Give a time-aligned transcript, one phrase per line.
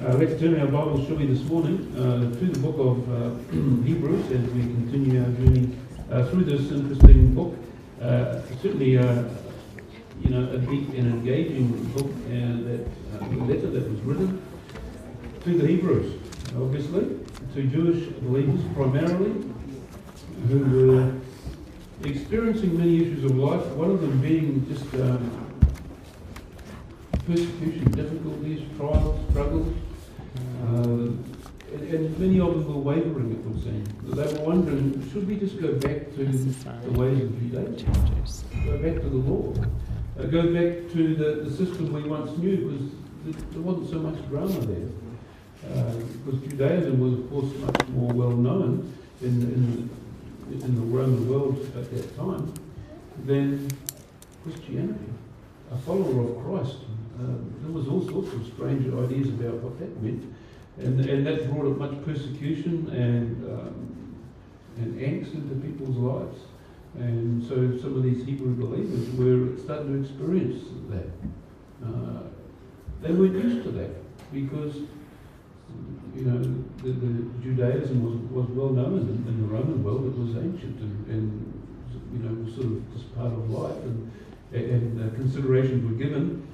[0.00, 3.52] Uh, let's turn our Bibles, shall we, this morning uh, to the book of uh,
[3.84, 5.76] Hebrews as we continue our journey
[6.12, 7.56] uh, through this interesting book.
[8.00, 9.24] Uh, certainly, uh,
[10.20, 14.40] you know, a deep and engaging book, and that letter that was written
[15.42, 16.14] to the Hebrews,
[16.56, 17.18] obviously,
[17.54, 19.34] to Jewish believers primarily,
[20.46, 23.66] who were experiencing many issues of life.
[23.72, 25.28] One of them being just um,
[27.26, 29.74] persecution, difficulties, trials, struggles.
[30.62, 31.12] Uh,
[31.72, 33.84] and, and many of them were wavering, it would seem.
[34.04, 37.92] They were wondering, should we just go back to the ways of Judaism?
[38.64, 39.54] Go back to the law?
[40.18, 42.56] Uh, go back to the, the system we once knew,
[43.24, 44.88] because there wasn't so much drama there.
[45.74, 49.90] Uh, because Judaism was, of course, much more well known in, in,
[50.50, 52.52] in the Roman world at that time
[53.26, 53.68] than
[54.42, 55.12] Christianity.
[55.70, 56.76] A follower of Christ
[57.18, 60.22] um, there was all sorts of strange ideas about what that meant,
[60.80, 63.88] and, and that brought up much persecution and um,
[64.76, 66.38] and angst into people's lives.
[66.94, 71.06] And so some of these Hebrew believers were starting to experience that.
[71.84, 72.22] Uh,
[73.00, 73.90] they weren't used to that
[74.32, 74.74] because
[76.16, 76.38] you know
[76.82, 80.06] the, the Judaism was, was well known in, in the Roman world.
[80.06, 81.68] It was ancient and, and
[82.12, 84.10] you know sort of just part of life, and,
[84.52, 86.46] and uh, considerations were given.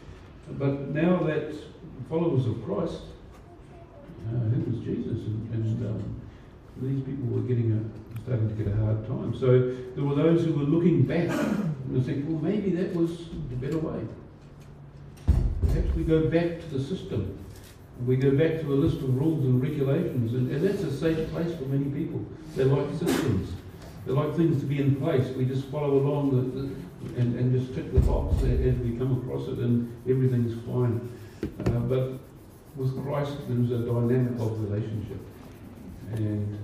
[0.50, 1.54] But now that
[2.10, 3.00] followers of Christ,
[4.28, 6.20] uh, who was Jesus, and, and um,
[6.82, 9.34] these people were getting a, starting to get a hard time.
[9.38, 13.56] So there were those who were looking back and thinking, well, maybe that was the
[13.56, 14.00] better way.
[15.66, 17.38] Perhaps we go back to the system.
[18.06, 21.30] We go back to a list of rules and regulations, and, and that's a safe
[21.30, 22.24] place for many people.
[22.56, 23.52] They like systems.
[24.04, 25.28] They like things to be in place.
[25.36, 26.74] We just follow along the, the
[27.20, 31.08] and, and just tick the box as we come across it, and everything's fine.
[31.66, 32.18] Uh, but
[32.76, 35.20] with Christ, there's a dynamic of relationship,
[36.12, 36.58] and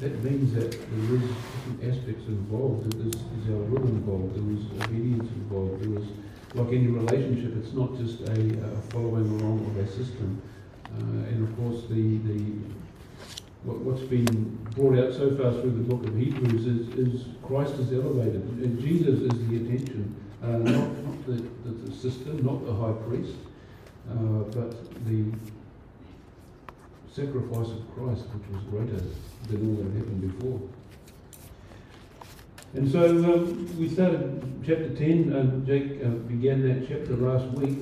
[0.00, 2.92] that means that there is different aspects involved.
[2.92, 4.34] There is, is our will involved.
[4.34, 5.82] There is obedience involved.
[5.82, 6.08] There is,
[6.54, 10.42] like any relationship, it's not just a, a following along of a system.
[10.86, 12.40] Uh, and of course, the the
[13.64, 17.74] what, what's been brought out so far through the book of Hebrews is, is Christ
[17.74, 21.32] is elevated, and Jesus is the attention, uh, not, not the,
[21.64, 23.36] the, the, system, not the high priest,
[24.06, 24.70] but
[25.06, 25.32] the
[27.12, 29.02] sacrifice of Christ, which was greater
[29.48, 30.60] than all that happened before.
[32.74, 35.32] And so um, we started chapter 10.
[35.32, 37.78] Uh, Jake uh, began that chapter last week.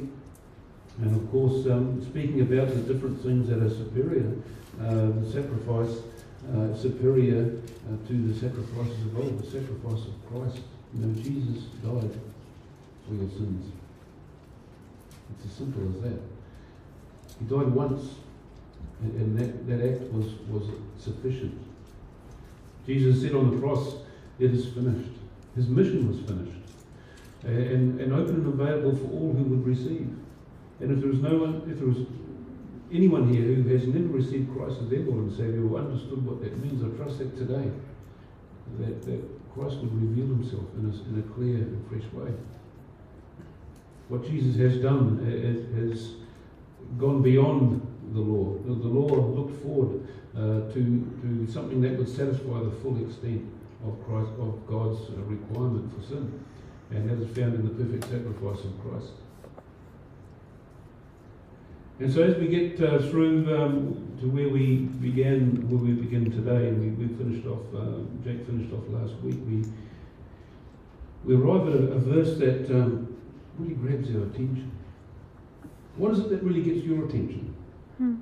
[1.00, 4.34] And of course, um, speaking about the different things that are superior
[4.80, 6.02] uh, the sacrifice
[6.54, 10.64] uh, superior uh, to the sacrifices of old, the sacrifice of Christ.
[10.94, 12.18] You know, Jesus died
[13.06, 13.72] for your sins.
[15.36, 16.20] It's as simple as that.
[17.38, 18.16] He died once,
[19.02, 21.58] and, and that, that act was, was sufficient.
[22.86, 23.96] Jesus said on the cross,
[24.38, 25.10] It is finished.
[25.54, 26.58] His mission was finished.
[27.44, 30.08] And, and open and available for all who would receive.
[30.80, 32.06] And if there was no one, if there was
[32.92, 36.40] anyone here who has never received Christ as their Lord and Savior or understood what
[36.42, 37.70] that means, I trust that today,
[38.78, 42.32] that, that Christ would reveal himself in a, in a clear and fresh way.
[44.12, 45.24] What Jesus has done
[45.74, 46.16] has
[46.98, 47.80] gone beyond
[48.12, 48.58] the law.
[48.62, 50.06] The law looked forward
[50.36, 50.82] uh, to,
[51.22, 53.50] to something that would satisfy the full extent
[53.82, 56.44] of Christ, of God's requirement for sin.
[56.90, 59.12] And that is found in the perfect sacrifice of Christ.
[61.98, 66.30] And so as we get uh, through um, to where we began, where we begin
[66.30, 69.64] today, and we, we finished off, uh, Jake finished off last week, we
[71.24, 73.11] we arrive at a, a verse that um,
[73.58, 74.70] really grabs our attention.
[75.96, 77.54] What is it that really gets your attention?
[77.98, 78.14] Hmm.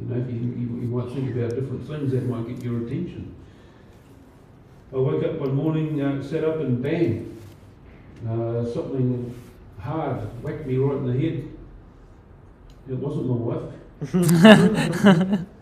[0.00, 3.34] You know, you, you, you, might think about different things that might get your attention.
[4.92, 7.34] I woke up one morning, uh, sat up, and bang,
[8.28, 9.34] uh, something
[9.80, 11.48] hard whacked me right in the head.
[12.88, 13.72] It wasn't my wife.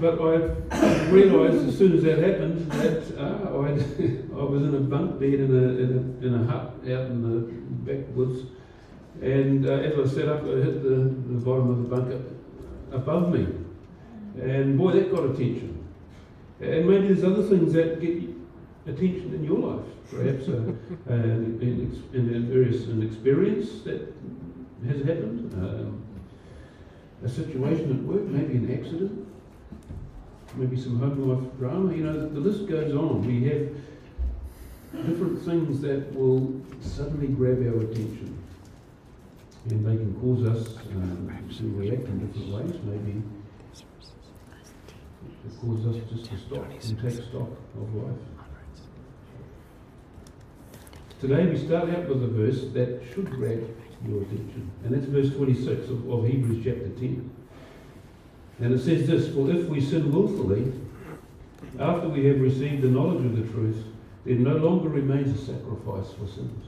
[0.00, 3.70] but I realised as soon as that happened that uh, I,
[4.40, 7.22] I was in a bunk bed in a, in a, in a hut out in
[7.22, 8.46] the backwoods.
[9.22, 12.22] And uh, as I sat up, I hit the, the bottom of the bunk
[12.92, 13.46] above me.
[14.40, 15.84] And boy, that got attention.
[16.60, 18.22] And maybe there's other things that get
[18.86, 24.14] attention in your life, perhaps uh, in, in, in, various an experience that
[24.86, 25.52] has happened.
[25.54, 26.02] Um,
[27.24, 29.25] a situation at work, maybe an accident,
[30.56, 31.94] maybe some home life drama.
[31.94, 33.26] You know, the, list goes on.
[33.26, 38.36] We have different things that will suddenly grab our attention.
[39.70, 42.80] and they can cause us um, to react in different ways.
[42.84, 43.22] Maybe
[45.44, 47.50] it causes us just to stop and take stock
[47.80, 48.18] of life.
[51.20, 53.66] Today we start out with a verse that should grab
[54.06, 57.30] your attention, and that's verse 26 of, of Hebrews chapter 10.
[58.58, 60.72] And it says this For if we sin willfully,
[61.78, 63.84] after we have received the knowledge of the truth,
[64.24, 66.66] there no longer remains a sacrifice for sins.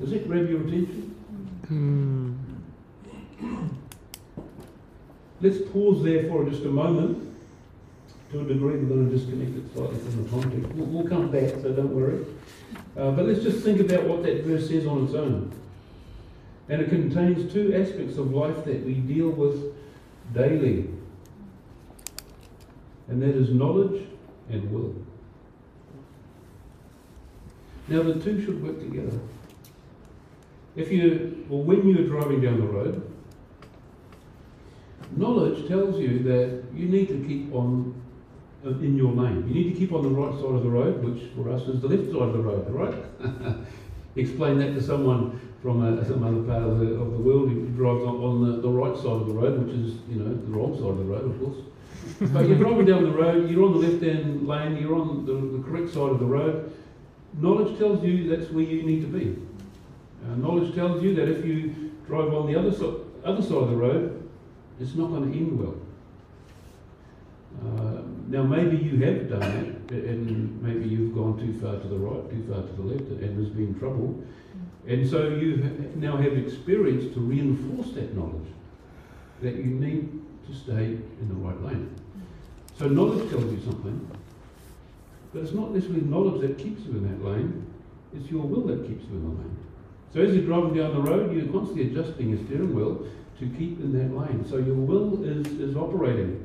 [0.00, 1.14] Does that grab your attention?
[5.40, 7.32] Let's pause there for just a moment.
[8.32, 10.74] To a degree, we're going to disconnect it slightly from the context.
[10.74, 12.24] We'll, we'll come back, so don't worry.
[12.96, 15.52] Uh, but let's just think about what that verse says on its own.
[16.68, 19.74] And it contains two aspects of life that we deal with
[20.32, 20.88] daily,
[23.08, 24.06] and that is knowledge
[24.50, 24.94] and will.
[27.88, 29.18] Now, the two should work together.
[30.74, 33.12] If you, or when you're driving down the road,
[35.16, 37.94] knowledge tells you that you need to keep on
[38.64, 39.46] uh, in your lane.
[39.46, 41.80] You need to keep on the right side of the road, which for us is
[41.82, 43.56] the left side of the road, right?
[44.16, 47.66] Explain that to someone from a, some other part of the, of the world who
[47.68, 50.52] drives on, on the, the right side of the road, which is, you know, the
[50.52, 51.56] wrong side of the road, of course.
[52.34, 55.64] but you're driving down the road, you're on the left-hand lane, you're on the, the
[55.64, 56.70] correct side of the road.
[57.38, 59.38] Knowledge tells you that's where you need to be.
[60.26, 63.70] Uh, knowledge tells you that if you drive on the other, so, other side of
[63.70, 64.28] the road,
[64.78, 65.76] it's not going to end well.
[67.64, 69.40] Uh, now, maybe you have done
[69.88, 73.08] that, and maybe you've gone too far to the right, too far to the left,
[73.22, 74.22] and there's been trouble.
[74.86, 78.48] And so you now have experience to reinforce that knowledge
[79.40, 81.94] that you need to stay in the right lane.
[82.78, 84.10] So, knowledge tells you something,
[85.32, 87.66] but it's not necessarily knowledge that keeps you in that lane,
[88.14, 89.56] it's your will that keeps you in the lane.
[90.12, 93.06] So, as you're driving down the road, you're constantly adjusting your steering wheel
[93.38, 94.44] to keep in that lane.
[94.48, 96.44] So, your will is, is operating.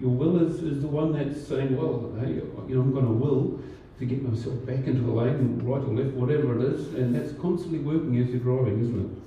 [0.00, 3.12] Your will is, is the one that's saying, well, hey, you know, I'm going to
[3.12, 3.60] will
[3.98, 7.32] to get myself back into the lane, right or left, whatever it is, and that's
[7.40, 9.22] constantly working as you're driving, isn't it?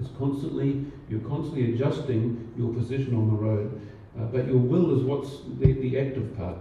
[0.00, 3.80] It's constantly, you're constantly adjusting your position on the road,
[4.18, 5.30] uh, but your will is what's
[5.60, 6.56] the, the active part.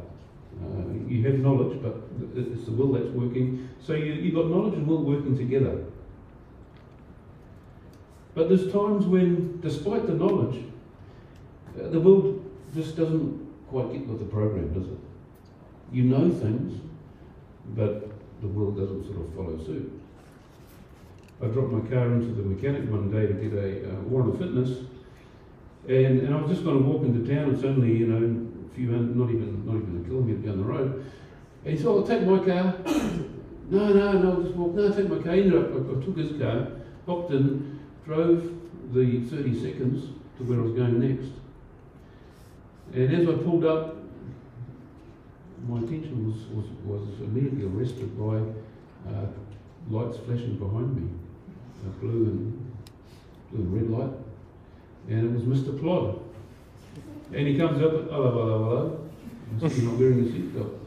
[0.61, 1.97] Uh, you have knowledge, but
[2.35, 3.67] it's the will that's working.
[3.81, 5.83] So you, you've got knowledge and will working together.
[8.35, 10.63] But there's times when, despite the knowledge,
[11.77, 12.41] uh, the will
[12.73, 14.99] just doesn't quite get with the program, does it?
[15.91, 16.81] You know things,
[17.73, 18.09] but
[18.41, 19.91] the world doesn't sort of follow suit.
[21.41, 24.39] I dropped my car into the mechanic one day to get a uh, warrant of
[24.39, 24.85] fitness,
[25.87, 27.53] and, and I was just going to walk into town.
[27.53, 31.05] It's only you know a few not even not even a kilometre down the road.
[31.65, 32.75] And he said, "Oh, I'll take my car."
[33.69, 34.75] no, no, no, I'll just walk.
[34.75, 35.33] No, take my car.
[35.33, 36.67] Ended up, I, I took his car,
[37.05, 38.51] hopped in, drove
[38.93, 40.05] the 30 seconds
[40.37, 41.31] to where I was going next.
[42.93, 43.97] And as I pulled up,
[45.67, 48.37] my attention was, was, was immediately arrested by
[49.09, 49.25] uh,
[49.89, 51.09] lights flashing behind me,
[51.85, 52.75] a blue and
[53.51, 54.13] blue and red light,
[55.09, 55.79] and it was Mr.
[55.79, 56.19] Plod.
[57.33, 59.69] And he comes up, hello, hello, hello.
[59.69, 60.79] You're not wearing a seatbelt.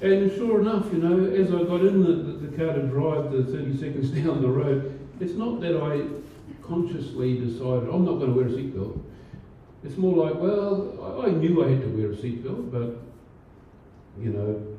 [0.00, 3.30] And sure enough, you know, as I got in the, the, the car to drive
[3.30, 6.06] the 30 seconds down the road, it's not that I
[6.66, 9.00] consciously decided I'm not going to wear a seatbelt.
[9.84, 13.11] It's more like, well, I, I knew I had to wear a seatbelt, but
[14.20, 14.76] you know,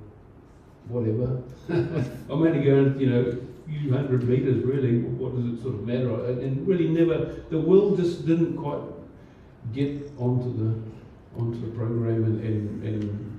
[0.87, 1.41] whatever.
[1.69, 4.99] I'm only going, you know, a few hundred meters really.
[4.99, 6.25] What does it sort of matter?
[6.25, 8.81] And really never, the will just didn't quite
[9.71, 10.93] get onto the
[11.39, 13.33] onto the program and, and, and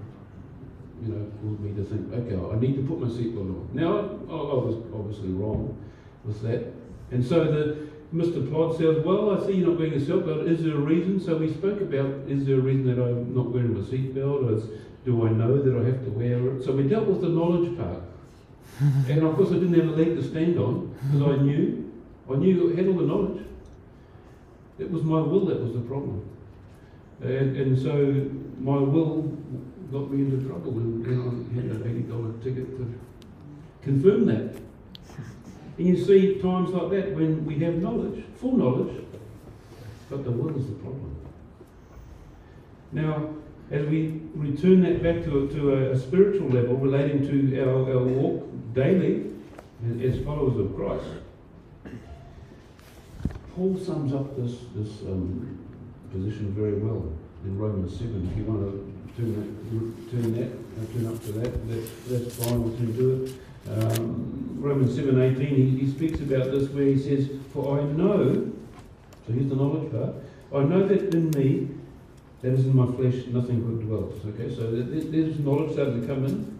[1.02, 3.68] you know, caused me to think, okay, I need to put my seatbelt on.
[3.72, 3.98] Now,
[4.28, 5.76] I, was obviously wrong
[6.24, 6.72] with that.
[7.10, 8.48] And so the Mr.
[8.48, 10.48] Plod says, well, I see you're not wearing a seatbelt.
[10.48, 11.20] Is there a reason?
[11.20, 14.50] So we spoke about, is there a reason that I'm not wearing my seatbelt?
[14.50, 16.64] Or do I know that I have to wear it?
[16.64, 18.02] So we dealt with the knowledge part.
[19.08, 21.92] and of course I didn't have a leg to stand on because I knew,
[22.30, 23.44] I knew I had all the knowledge.
[24.78, 26.28] It was my will that was the problem.
[27.20, 29.22] And, and so my will
[29.92, 32.94] got me into trouble and, and I had an $80 ticket to
[33.82, 34.56] confirm that.
[35.76, 39.04] And you see times like that when we have knowledge, full knowledge,
[40.08, 41.16] but the will is the problem.
[42.92, 43.30] Now,
[43.70, 48.04] as we return that back to to a, a spiritual level relating to our, our
[48.04, 49.30] walk daily
[50.02, 51.04] as followers of Christ,
[53.54, 55.58] Paul sums up this, this um,
[56.10, 57.12] position very well
[57.44, 58.28] in Romans 7.
[58.30, 62.34] If you want to turn that, turn that uh, turn up to that, that that's
[62.36, 63.32] fine, we can do it.
[63.70, 68.50] Um, Romans 7.18, he, he speaks about this where he says, For I know,
[69.26, 70.14] so here's the knowledge part,
[70.52, 71.68] I know that in me,
[72.44, 74.20] that is in my flesh, nothing good dwells.
[74.26, 76.58] Okay, so there's knowledge starting to come in.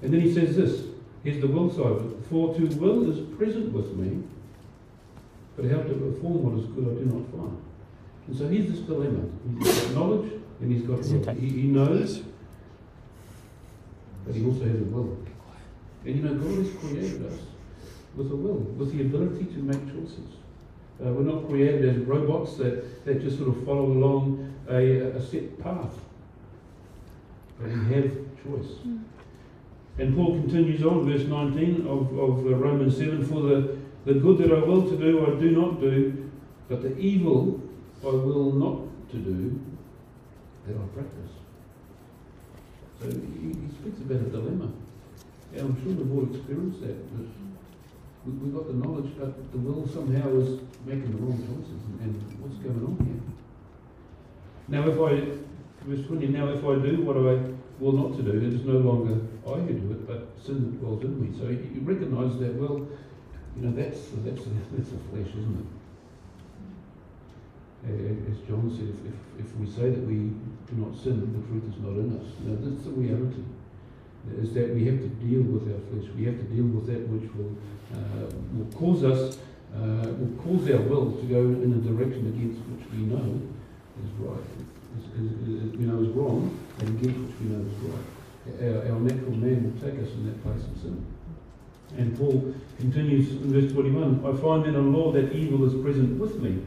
[0.00, 0.86] And then he says this,
[1.22, 2.26] here's the will side of it.
[2.30, 4.22] For to will is present with me,
[5.54, 7.62] but how to perform what is good I do not find.
[8.26, 9.28] And so here's this dilemma.
[9.58, 11.34] He's got knowledge and he's got will.
[11.34, 12.22] He, he knows,
[14.24, 15.18] but he also has a will.
[16.06, 17.38] And you know, God has created us
[18.16, 20.36] with a will, with the ability to make choices.
[21.04, 25.22] Uh, we're not created as robots that, that just sort of follow along a, a
[25.22, 25.94] set path.
[27.58, 28.72] But we have choice.
[28.86, 29.02] Mm.
[29.98, 34.38] And Paul continues on, verse 19 of, of uh, Romans 7 For the, the good
[34.38, 36.30] that I will to do, I do not do,
[36.68, 37.60] but the evil
[38.02, 39.60] I will not to do,
[40.66, 41.30] that I practice.
[43.00, 44.72] So he, he speaks about a dilemma.
[45.52, 46.96] And I'm sure we've all experienced that.
[46.96, 47.28] that
[48.24, 51.82] we, we've got the knowledge, but the will somehow is making the wrong choices.
[52.00, 53.31] And, and what's going on here?
[54.68, 55.26] Now, if I,
[55.84, 57.40] verse 20, now if I do what I
[57.82, 60.80] will not to do, it is no longer I who do it, but sin that
[60.80, 61.36] dwells in me.
[61.36, 62.86] So you recognise that, well,
[63.56, 65.66] you know, that's, that's, that's flesh, isn't it?
[68.30, 70.30] As John said, if, if, if we say that we
[70.70, 72.30] do not sin, the truth is not in us.
[72.46, 73.42] Now, that's the reality
[74.38, 76.08] is that we have to deal with our flesh.
[76.14, 77.50] We have to deal with that which will,
[77.90, 79.38] uh, will cause us,
[79.74, 83.42] uh, will cause our will to go in a direction against which we know
[84.00, 84.44] is right,
[84.98, 88.06] is, is, is, we know is wrong, and against which we know is right.
[88.62, 91.06] Our, our natural man will take us in that place of sin.
[91.96, 96.18] And Paul continues in verse 21 I find in a law that evil is present
[96.18, 96.64] with me,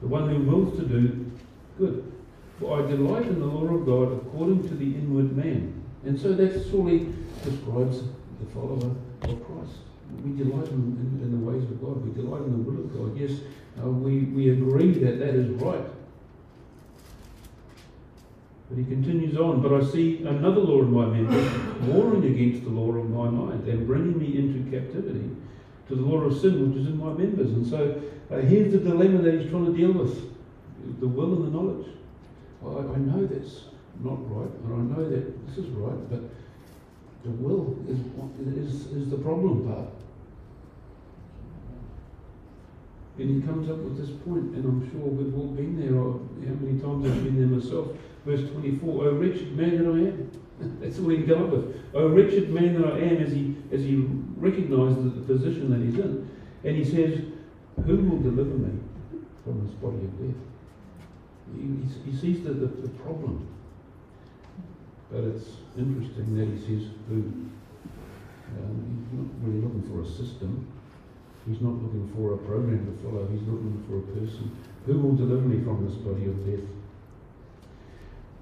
[0.00, 1.30] the one who wills to do
[1.78, 2.12] good.
[2.60, 5.82] For I delight in the law of God according to the inward man.
[6.04, 7.12] And so that surely
[7.44, 8.02] describes
[8.40, 9.78] the follower of Christ.
[10.22, 12.04] We delight in, in, in, the ways of God.
[12.04, 13.16] We delight in the will of God.
[13.16, 13.40] Yes,
[13.82, 15.84] uh, we, we agree that that is right.
[18.72, 21.52] But he continues on, but I see another law in my members,
[21.82, 25.28] warring against the law of my mind and bringing me into captivity
[25.88, 27.50] to the law of sin which is in my members.
[27.50, 28.00] And so
[28.30, 30.16] uh, here's the dilemma that he's trying to deal with
[31.00, 31.86] the will and the knowledge.
[32.62, 33.64] Well, I, I know this
[34.02, 36.22] not right, and I know that this is right, but
[37.24, 37.98] the will is,
[38.56, 39.90] is, is the problem part.
[43.18, 46.20] And he comes up with this point, and I'm sure we've all been there, or
[46.48, 47.88] how many times I've been there myself.
[48.24, 50.30] Verse 24, Oh wretched man that I am.
[50.80, 51.80] That's what he can come up with.
[51.94, 55.98] Oh wretched man that I am, as he, as he recognises the position that he's
[55.98, 56.30] in.
[56.64, 57.24] And he says,
[57.84, 58.78] Who will deliver me
[59.44, 60.42] from this body of death?
[61.56, 63.48] He, he sees the, the, the problem.
[65.10, 67.50] But it's interesting that he says who.
[68.52, 70.68] Um, he's not really looking for a system.
[71.48, 73.26] He's not looking for a program to follow.
[73.26, 74.56] He's looking for a person.
[74.86, 76.68] Who will deliver me from this body of death?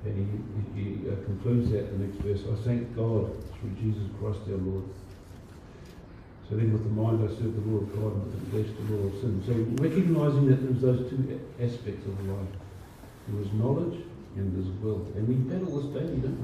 [0.05, 0.43] And
[0.75, 2.41] he, he uh, concludes that in the next verse.
[2.51, 3.31] I thank God
[3.61, 4.85] through Jesus Christ our Lord.
[6.49, 8.95] So then with the mind I serve the of God and with the flesh the
[8.95, 9.43] law of sin.
[9.47, 9.53] So
[9.83, 12.49] recognizing that there's those two aspects of life.
[13.29, 14.03] There is knowledge
[14.37, 15.07] and His will.
[15.15, 16.41] And we battle this daily, don't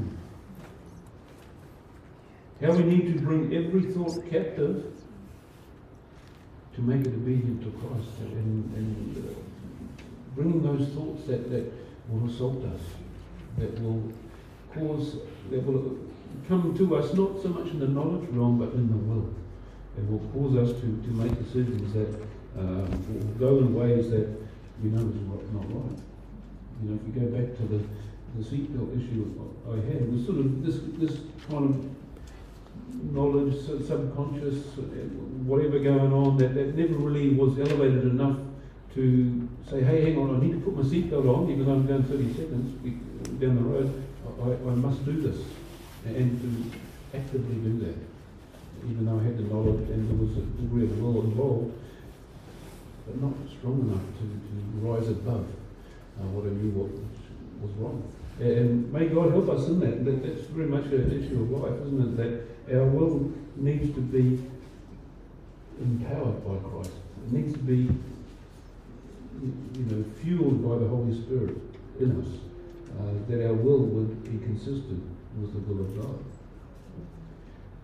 [2.61, 2.67] we?
[2.67, 4.93] How we need to bring every thought captive
[6.75, 9.35] to make it obedient to Christ and, and uh,
[10.35, 11.73] bringing those thoughts that, that
[12.09, 12.81] will assault us,
[13.59, 14.03] that will
[14.75, 15.17] cause,
[15.51, 15.99] that will
[16.49, 19.35] come to us not so much in the knowledge realm but in the will.
[19.97, 22.15] It will cause us to, to make decisions that
[22.59, 24.29] um, will go in ways that
[24.83, 25.99] we know is not right.
[26.83, 27.79] You know, if we go back to the,
[28.37, 29.33] the seatbelt issue
[29.67, 34.77] I had, was sort of this, this kind of knowledge, subconscious,
[35.45, 38.37] whatever going on, that, that never really was elevated enough
[38.95, 42.05] to say, hey, hang on, I need to put my seatbelt on because I'm going
[42.05, 42.83] 30 seconds
[43.41, 44.05] down the road.
[44.43, 45.41] I, I must do this.
[46.05, 47.97] And to actively do that,
[48.89, 51.75] even though I had the knowledge and there was a degree of will involved,
[53.07, 55.47] but not strong enough to, to rise above
[56.21, 56.91] uh, what I knew what
[57.63, 58.03] was wrong.
[58.39, 60.05] And may God help us in that.
[60.05, 60.23] that.
[60.23, 62.47] That's very much an issue of life, isn't it?
[62.69, 64.45] That our will needs to be
[65.81, 66.91] empowered by Christ.
[67.27, 67.89] It needs to be,
[69.43, 71.57] you know, fueled by the Holy Spirit
[71.99, 72.46] in us.
[72.99, 75.05] Uh, that our will would be consistent
[75.39, 76.25] with the will of God.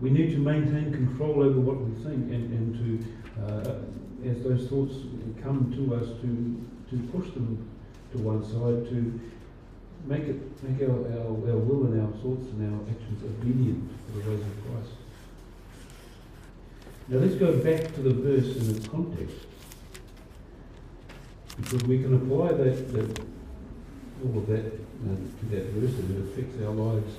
[0.01, 4.67] We need to maintain control over what we think and, and to, uh, as those
[4.67, 4.95] thoughts
[5.43, 7.69] come to us, to, to push them
[8.11, 9.19] to one side to
[10.05, 14.19] make it make our, our, our will and our thoughts and our actions obedient to
[14.19, 14.93] the ways of Christ.
[17.07, 19.35] Now let's go back to the verse in its context.
[21.57, 23.21] Because we can apply that, that
[24.23, 27.15] all of that uh, to that verse it affects our lives,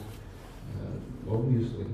[0.80, 1.86] uh, obviously.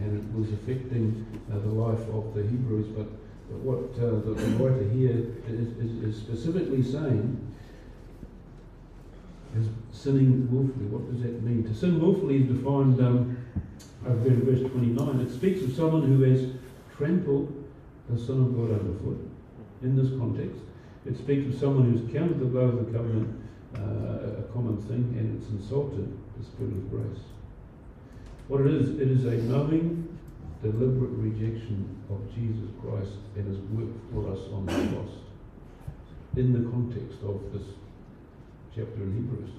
[0.00, 3.06] And it was affecting uh, the life of the Hebrews, but,
[3.48, 7.52] but what uh, the, the writer here is, is, is specifically saying
[9.58, 10.86] is sinning willfully.
[10.86, 11.64] What does that mean?
[11.64, 13.36] To sin willfully is defined um,
[14.06, 15.20] over in verse 29.
[15.20, 16.50] It speaks of someone who has
[16.96, 17.52] trampled
[18.08, 19.28] the Son of God underfoot.
[19.82, 20.58] In this context,
[21.04, 23.41] it speaks of someone who's counted the blood of the covenant
[23.76, 27.24] uh, a common thing and it's insulted the Spirit of grace.
[28.48, 30.18] What it is, it is a knowing,
[30.62, 35.10] deliberate rejection of Jesus Christ and his work for us on the cross
[36.36, 37.74] in the context of this
[38.74, 39.50] chapter in Hebrews.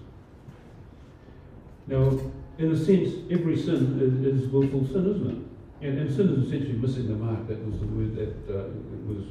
[1.88, 5.88] Now, in a sense, every sin is, is willful sin, isn't it?
[5.88, 7.48] And, and sin is essentially missing the mark.
[7.48, 9.26] That was the word that uh, it was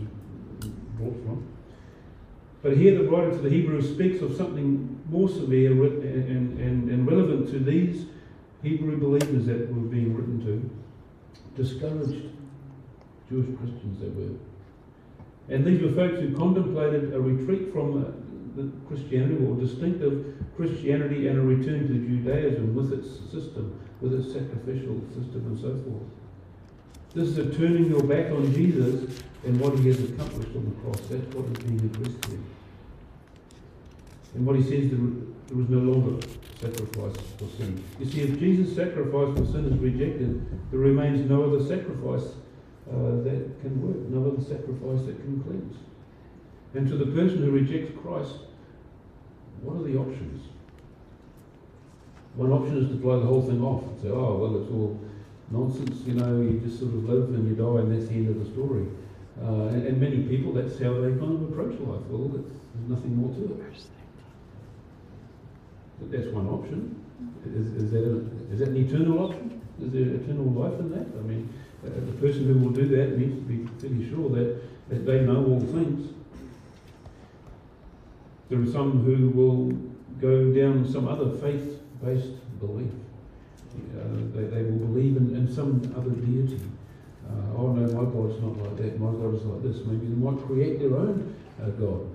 [0.99, 1.49] brought from.
[2.62, 7.07] But here the writer to the Hebrews speaks of something more severe and, and, and
[7.07, 8.07] relevant to these
[8.62, 11.62] Hebrew believers that were being written to.
[11.62, 12.31] Discouraged
[13.28, 14.38] Jewish Christians they were.
[15.49, 21.38] And these were folks who contemplated a retreat from uh, Christianity or distinctive Christianity and
[21.38, 26.02] a return to Judaism with its system, with its sacrificial system and so forth.
[27.14, 30.81] This is a turning your back on Jesus and what he has accomplished on the
[30.83, 31.01] cross.
[31.09, 32.39] That's what is being addressed here.
[34.35, 35.01] And what he says, there,
[35.49, 36.27] there was no longer
[36.61, 37.83] sacrifice for sin.
[37.99, 42.35] You see, if Jesus' sacrifice for sin is rejected, there remains no other sacrifice
[42.89, 45.77] uh, that can work, no other sacrifice that can cleanse.
[46.75, 48.37] And to the person who rejects Christ,
[49.61, 50.49] what are the options?
[52.35, 54.99] One option is to blow the whole thing off and say, oh, well, it's all
[55.51, 58.29] nonsense, you know, you just sort of live and you die and that's the end
[58.29, 58.87] of the story.
[59.41, 62.03] Uh, and, and, many people, that's how they kind of approach life.
[62.11, 63.83] Well, there's nothing more to it.
[65.99, 67.03] But that's one option.
[67.47, 69.61] Is, is, that a, is that an eternal option?
[69.81, 71.07] Is there eternal life in that?
[71.18, 71.49] I mean,
[71.85, 75.21] uh, the person who will do that needs to be pretty sure that, that they
[75.21, 76.12] know all things.
[78.51, 79.73] There are some who will
[80.21, 82.92] go down some other faith-based belief.
[83.97, 86.61] Uh, they, they will believe in, in some other deity.
[87.33, 89.01] Uh, oh no, my God's not like that.
[89.01, 89.85] My God is like this.
[89.87, 92.09] Maybe they might create their own uh, God.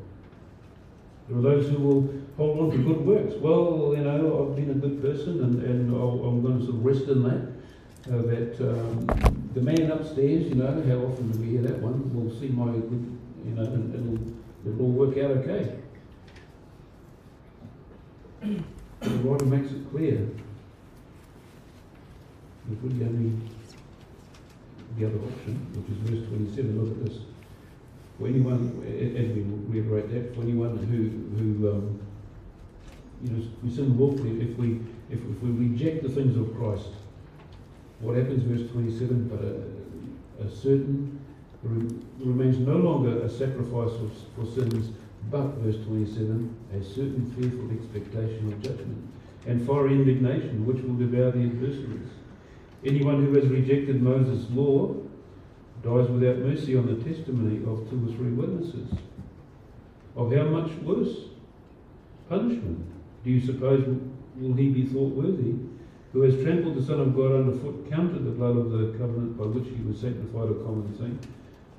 [1.27, 3.33] There are those who will hold on to good works.
[3.41, 6.77] Well, you know, I've been a good person and, and i am going to sort
[6.77, 7.57] of rest in that.
[8.07, 12.09] Uh, that um, the man upstairs, you know, how often do we hear that one,
[12.13, 15.75] We'll see my good, you know, and it'll, it'll all work out okay.
[19.01, 20.29] the writer makes it clear.
[22.71, 23.31] If we only
[24.97, 27.19] the other option, which is verse 27, look at this.
[28.17, 31.99] For anyone, as we reiterate that, for anyone who, who um,
[33.23, 34.79] you know, we sin willfully, if we,
[35.09, 36.89] if, if we reject the things of Christ,
[37.99, 41.19] what happens, verse 27, but a, a certain,
[41.63, 44.91] remains no longer a sacrifice for, for sins,
[45.29, 49.13] but, verse 27, a certain fearful expectation of judgment
[49.45, 52.09] and fiery indignation which will devour the adversaries.
[52.87, 54.95] Anyone who has rejected Moses' law
[55.83, 58.89] dies without mercy on the testimony of two or three witnesses.
[60.15, 61.25] Of how much worse
[62.29, 62.85] punishment
[63.25, 63.85] do you suppose
[64.37, 65.55] will he be thought worthy,
[66.13, 69.45] who has trampled the Son of God underfoot, counted the blood of the covenant by
[69.47, 71.19] which he was sanctified a common thing,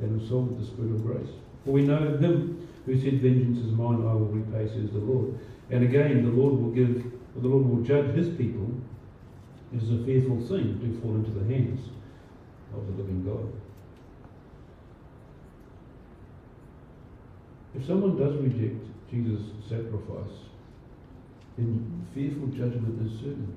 [0.00, 1.30] and insulted the Spirit of grace?
[1.64, 5.38] For we know him who said, Vengeance is mine, I will repay, says the Lord.
[5.70, 7.02] And again, the Lord will give,
[7.34, 8.70] the Lord will judge his people.
[9.74, 11.90] It is a fearful thing to fall into the hands
[12.74, 13.52] of the living God.
[17.74, 20.48] If someone does reject Jesus' sacrifice,
[21.56, 23.56] then fearful judgment is certain.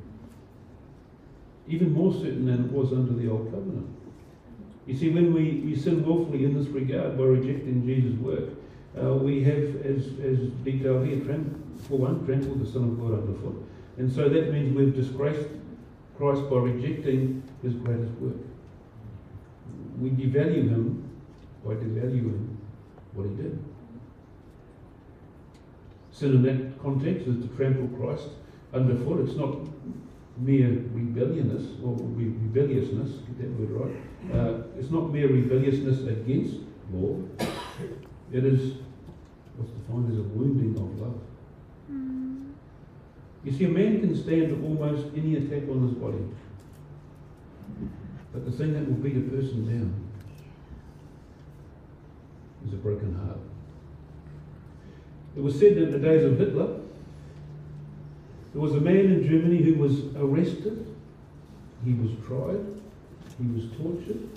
[1.68, 3.88] Even more certain than it was under the Old Covenant.
[4.88, 8.50] You see, when we, we sin willfully in this regard by rejecting Jesus' work,
[9.02, 11.24] uh, we have, as, as detailed here,
[11.88, 13.64] for one, trampled the Son of God underfoot.
[13.98, 15.48] And so that means we've disgraced
[16.22, 18.38] Christ by rejecting his greatest work.
[20.00, 21.10] We devalue him
[21.66, 22.58] by devaluing
[23.14, 23.58] what he did.
[26.12, 28.28] Sin in that context is to trample Christ
[28.72, 29.28] underfoot.
[29.28, 29.58] It's not
[30.38, 33.96] mere rebelliousness or rebelliousness, get that word right.
[34.32, 36.58] Uh, it's not mere rebelliousness against
[36.94, 37.18] law.
[38.32, 38.76] It is
[39.58, 41.20] what's defined as a wounding of love.
[43.44, 46.24] You see, a man can stand almost any attack on his body.
[48.32, 49.94] But the thing that will beat a person down
[52.66, 53.40] is a broken heart.
[55.36, 56.80] It was said that in the days of Hitler,
[58.54, 60.86] there was a man in Germany who was arrested,
[61.84, 62.64] he was tried,
[63.40, 64.30] he was tortured,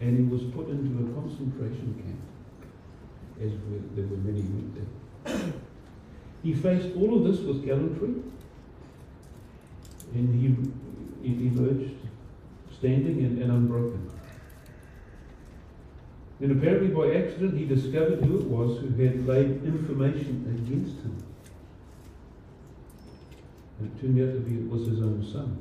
[0.00, 3.52] and he was put into a concentration camp, as
[3.94, 5.52] there were many went there.
[6.42, 8.14] He faced all of this with gallantry,
[10.14, 10.34] and
[11.22, 11.94] he, he emerged
[12.78, 14.10] standing and, and unbroken.
[16.40, 21.16] And apparently by accident he discovered who it was who had laid information against him.
[23.78, 25.58] And it turned out to be it was his own son.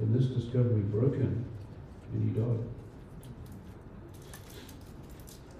[0.00, 1.44] And this discovery broke him
[2.12, 2.66] and he died.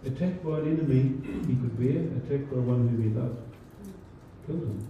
[0.07, 3.39] Attacked by an enemy he could bear, attacked by one whom he loved,
[4.47, 4.89] killed him.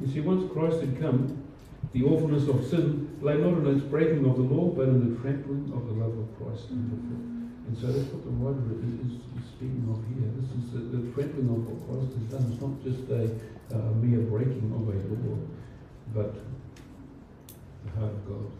[0.00, 1.44] You see, once Christ had come,
[1.92, 5.20] the awfulness of sin lay not in its breaking of the law, but in the
[5.20, 7.22] trampling of the love of Christ underfoot.
[7.66, 10.28] And so that's what the writer is, is, speaking of here.
[10.36, 12.50] This is the, the, trampling of what Christ has done.
[12.52, 13.30] It's not just a
[13.72, 15.38] uh, mere breaking of a law,
[16.12, 16.34] but
[17.86, 18.50] the heart of God.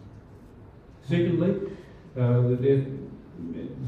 [1.03, 1.75] Secondly,
[2.17, 2.87] uh, the death,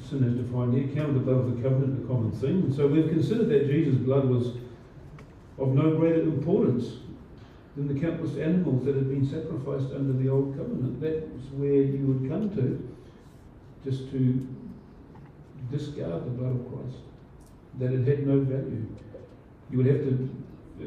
[0.10, 2.68] sin is defined here, count the blood of the covenant a common thing.
[2.68, 4.54] And so we've considered that Jesus' blood was
[5.58, 7.07] of no greater importance
[7.78, 11.00] than the countless animals that had been sacrificed under the old covenant.
[11.00, 12.82] That's where you would come to
[13.86, 14.48] just to
[15.72, 16.98] discard the blood of Christ,
[17.78, 18.88] that it had no value.
[19.70, 20.30] You would have to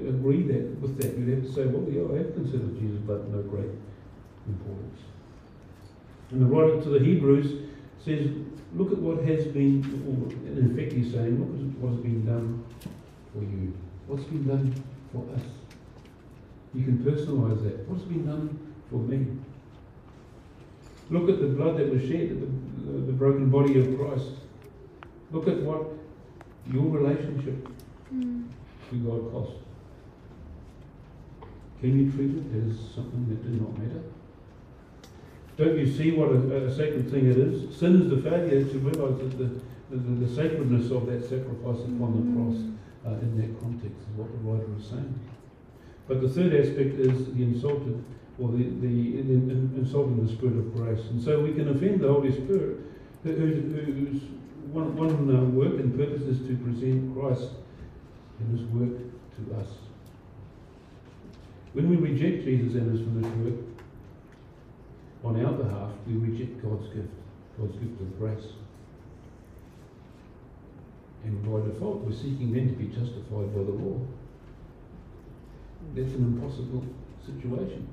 [0.08, 1.16] agree that with that.
[1.16, 3.70] You'd have to say, well, yeah, I have considered Jesus' blood no great
[4.48, 5.00] importance.
[6.30, 7.70] And the writer to the Hebrews
[8.04, 8.30] says,
[8.74, 12.64] look at what has been, or in effect he's saying, look at what's been done
[13.32, 13.74] for you.
[14.08, 14.74] What's been done
[15.12, 15.59] for us.
[16.74, 17.88] You can personalize that.
[17.88, 18.58] What's been done
[18.90, 19.26] for me?
[21.10, 22.46] Look at the blood that was shed, the,
[22.86, 24.30] the, the broken body of Christ.
[25.32, 25.86] Look at what
[26.72, 27.68] your relationship
[28.14, 28.46] mm.
[28.90, 29.52] to God cost.
[31.80, 34.02] Can you treat it as something that did not matter?
[35.56, 37.76] Don't you see what a, a sacred thing it is?
[37.76, 42.16] Sin is the failure to realize that the, the, the, sacredness of that sacrifice upon
[42.16, 42.56] the cross
[43.06, 45.18] uh, in that context is what the writer is saying.
[46.10, 48.04] But the third aspect is the insulted,
[48.40, 49.32] or the, the, the
[49.78, 51.06] insulting the Spirit of grace.
[51.10, 52.78] And so we can offend the Holy Spirit,
[53.22, 54.20] whose
[54.72, 57.50] one, one uh, work and purpose is to present Christ
[58.40, 58.98] and his work
[59.36, 59.68] to us.
[61.74, 63.64] When we reject Jesus and his finished work,
[65.22, 67.14] on our behalf, we reject God's gift,
[67.56, 68.46] God's gift of grace.
[71.22, 74.00] And by default, we're seeking then to be justified by the law.
[75.94, 76.84] That's an impossible
[77.24, 77.88] situation.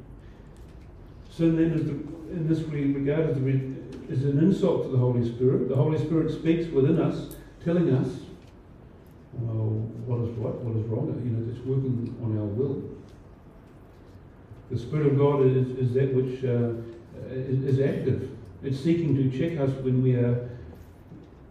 [1.30, 1.92] Sin then, is the,
[2.32, 5.70] in this regard, is, the, is an insult to the Holy Spirit.
[5.70, 8.08] The Holy Spirit speaks within us, telling us
[9.38, 9.54] uh,
[10.06, 11.08] what is right, what is wrong.
[11.24, 12.84] You know, it's working on our will.
[14.72, 16.74] The Spirit of God is, is that which uh,
[17.32, 18.32] is, is active.
[18.64, 20.50] It's seeking to check us when we are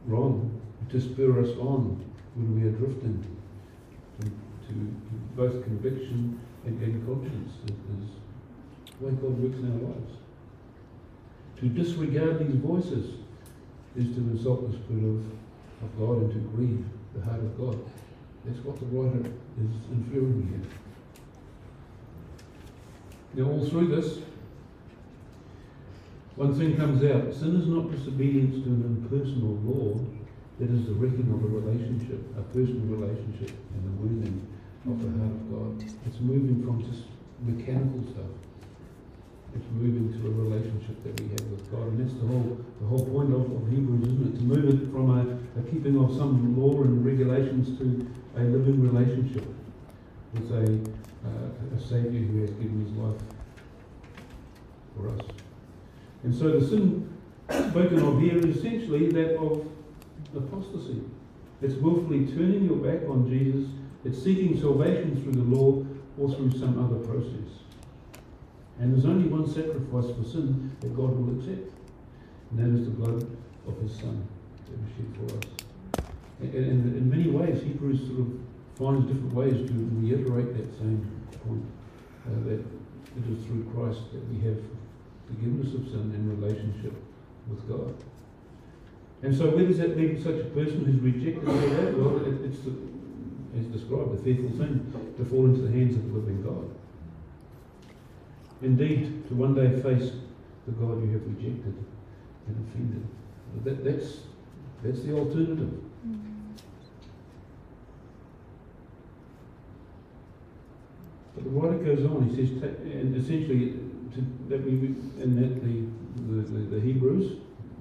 [0.06, 3.24] wrong, to spur us on when we are drifting,
[4.20, 4.92] to, to
[5.36, 8.10] both conviction and, and conscience is, is
[9.00, 10.12] the God works in our lives.
[11.60, 13.16] To disregard these voices
[13.94, 15.24] is to insult the Spirit of,
[15.82, 17.78] of God and to grieve the heart of God.
[18.44, 20.62] That's what the writer is inferring here.
[23.34, 24.20] Now, all through this,
[26.36, 30.00] one thing comes out sin is not disobedience to an impersonal law,
[30.60, 34.46] it is the wrecking of a relationship, a personal relationship, and the wounding
[34.88, 35.84] of the heart of God.
[36.06, 37.04] It's moving from just
[37.42, 38.32] mechanical stuff.
[39.54, 41.88] It's moving to a relationship that we have with God.
[41.88, 44.38] And that's the whole the whole point of, of Hebrews, isn't it?
[44.38, 48.82] To move it from a, a keeping of some law and regulations to a living
[48.82, 49.46] relationship
[50.34, 50.64] with a,
[51.26, 53.20] uh, a Saviour who has given his life
[54.94, 55.26] for us.
[56.22, 57.08] And so the sin
[57.48, 59.66] spoken of here is essentially that of
[60.36, 61.02] apostasy.
[61.62, 63.70] It's willfully turning your back on Jesus.
[64.06, 65.84] It's seeking salvation through the law
[66.16, 67.66] or through some other process.
[68.78, 71.72] And there's only one sacrifice for sin that God will accept,
[72.50, 73.26] and that is the blood
[73.66, 74.24] of His Son
[74.66, 76.06] that was shed for us.
[76.40, 78.38] And, in many ways, Hebrews sort of
[78.78, 81.02] finds different ways to reiterate that same
[81.42, 81.64] point
[82.28, 84.62] uh, that it is through Christ that we have
[85.26, 86.94] forgiveness of sin and relationship
[87.48, 87.92] with God.
[89.22, 91.98] And so, where does that leave such a person who's rejected all that?
[91.98, 92.76] Well, it, it's the,
[93.58, 96.70] as described, a fearful thing to fall into the hands of the living God.
[98.62, 100.12] Indeed, to one day face
[100.66, 101.74] the God you have rejected
[102.46, 103.06] and offended.
[103.64, 104.18] That, that's
[104.82, 105.72] That's the alternative.
[111.34, 113.74] But the writer goes on, he says, and essentially,
[114.14, 114.70] to, that we,
[115.22, 115.74] and that the,
[116.32, 117.38] the, the Hebrews,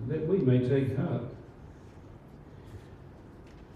[0.07, 1.23] that we may take heart.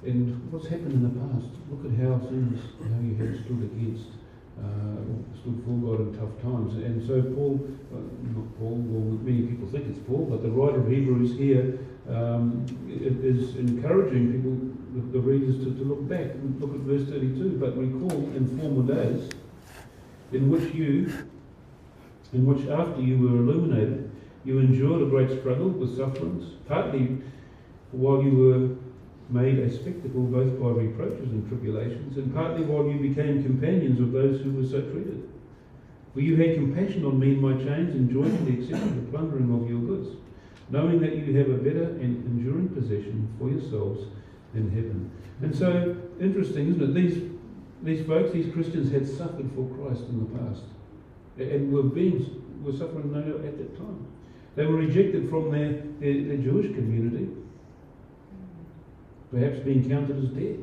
[0.05, 4.07] And what's happened in the past, look at how things, how you have stood against,
[4.55, 5.03] uh,
[5.41, 6.75] stood for God in tough times.
[6.75, 7.59] And so Paul,
[7.91, 7.99] uh,
[8.31, 12.65] not Paul, well, many people think it's Paul, but the writer of Hebrews here um,
[12.89, 14.55] is encouraging people,
[15.11, 17.57] the, readers, to, to look back and look at verse 32.
[17.59, 19.29] But recall in former days,
[20.31, 21.11] in which you,
[22.31, 24.11] in which after you were illuminated,
[24.45, 27.17] you endured a great struggle with sufferings, partly
[27.91, 28.75] while you were
[29.29, 34.11] made a spectacle both by reproaches and tribulations, and partly while you became companions of
[34.11, 35.29] those who were so treated.
[36.13, 39.69] For you had compassion on me in my chains, and joyfully accepted the plundering of
[39.69, 40.09] your goods,
[40.69, 44.07] knowing that you have a better and enduring possession for yourselves
[44.55, 45.11] in heaven.
[45.41, 46.93] And so, interesting, isn't it?
[46.93, 47.29] These,
[47.83, 50.63] these folks, these Christians, had suffered for Christ in the past,
[51.37, 54.05] and were being were suffering no at that time.
[54.55, 57.29] They were rejected from their, their, their Jewish community,
[59.31, 60.59] perhaps being counted as dead.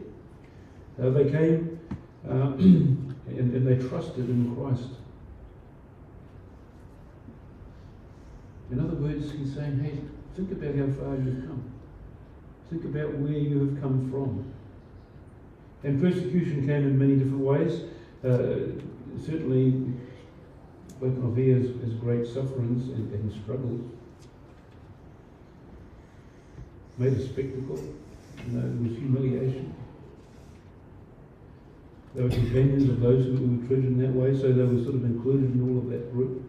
[1.00, 1.78] Uh, they came
[2.28, 4.90] uh, and, and they trusted in Christ.
[8.70, 9.98] In other words, he's saying, hey,
[10.34, 11.62] think about how far you've come.
[12.68, 14.52] Think about where you have come from.
[15.84, 17.82] And persecution came in many different ways.
[18.24, 18.74] Uh,
[19.24, 19.94] certainly,
[20.88, 23.82] spoken of as, as great sufferings and, and struggles.
[26.98, 27.78] Made a spectacle.
[28.46, 29.74] You know, there was humiliation.
[32.14, 34.94] They were companions of those who were treated in that way, so they were sort
[34.94, 36.42] of included in all of that group.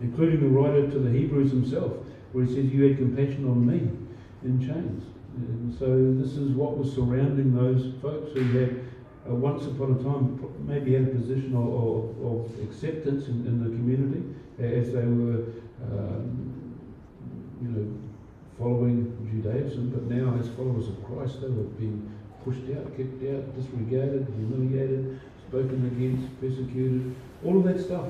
[0.00, 1.92] Including the writer to the Hebrews himself,
[2.32, 3.88] where he says, You had compassion on me
[4.44, 5.04] in chains.
[5.36, 8.86] And so this is what was surrounding those folks who had
[9.28, 13.62] uh, once upon a time maybe had a position of, of, of acceptance in, in
[13.62, 14.22] the community
[14.58, 15.44] as they were,
[15.82, 16.74] um,
[17.60, 17.98] you know,
[18.58, 22.10] following Judaism, but now as followers of Christ, they were being
[22.44, 27.14] pushed out, kicked out, disregarded, humiliated, spoken against, persecuted,
[27.44, 28.06] all of that stuff.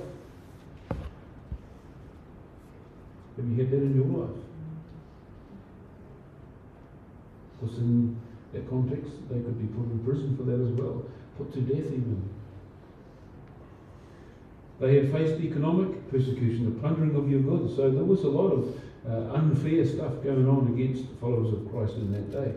[3.37, 4.37] Have you had that in your life?
[7.61, 8.17] Because in
[8.53, 11.05] that context, they could be put in prison for that as well,
[11.37, 12.31] put to death even.
[14.79, 17.75] They had faced economic persecution, the plundering of your goods.
[17.77, 18.75] So there was a lot of
[19.09, 22.53] uh, unfair stuff going on against the followers of Christ in that day.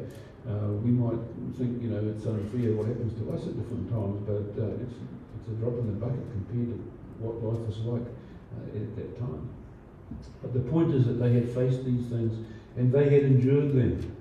[0.49, 1.19] Uh, we might
[1.57, 4.97] think, you know, it's unfair what happens to us at different times, but uh, it's,
[5.38, 6.79] it's a drop in the bucket compared to
[7.19, 8.07] what life was like
[8.57, 9.49] uh, at that time.
[10.41, 12.33] But the point is that they had faced these things
[12.77, 14.15] and they had endured them.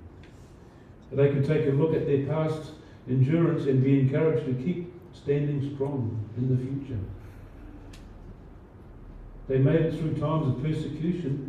[1.11, 2.73] They could take a look at their past
[3.09, 6.99] endurance and be encouraged to keep standing strong in the future.
[9.47, 11.48] They made it through times of persecution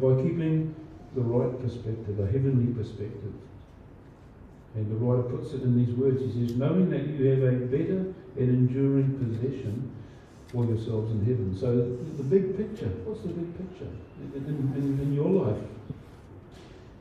[0.00, 0.74] by keeping
[1.14, 3.32] the right perspective, a heavenly perspective.
[4.74, 6.20] And the writer puts it in these words.
[6.20, 9.92] He says, knowing that you have a better and enduring possession
[10.48, 11.56] for yourselves in heaven.
[11.58, 11.76] So
[12.16, 13.90] the big picture, what's the big picture
[14.34, 15.62] in, in, in your life?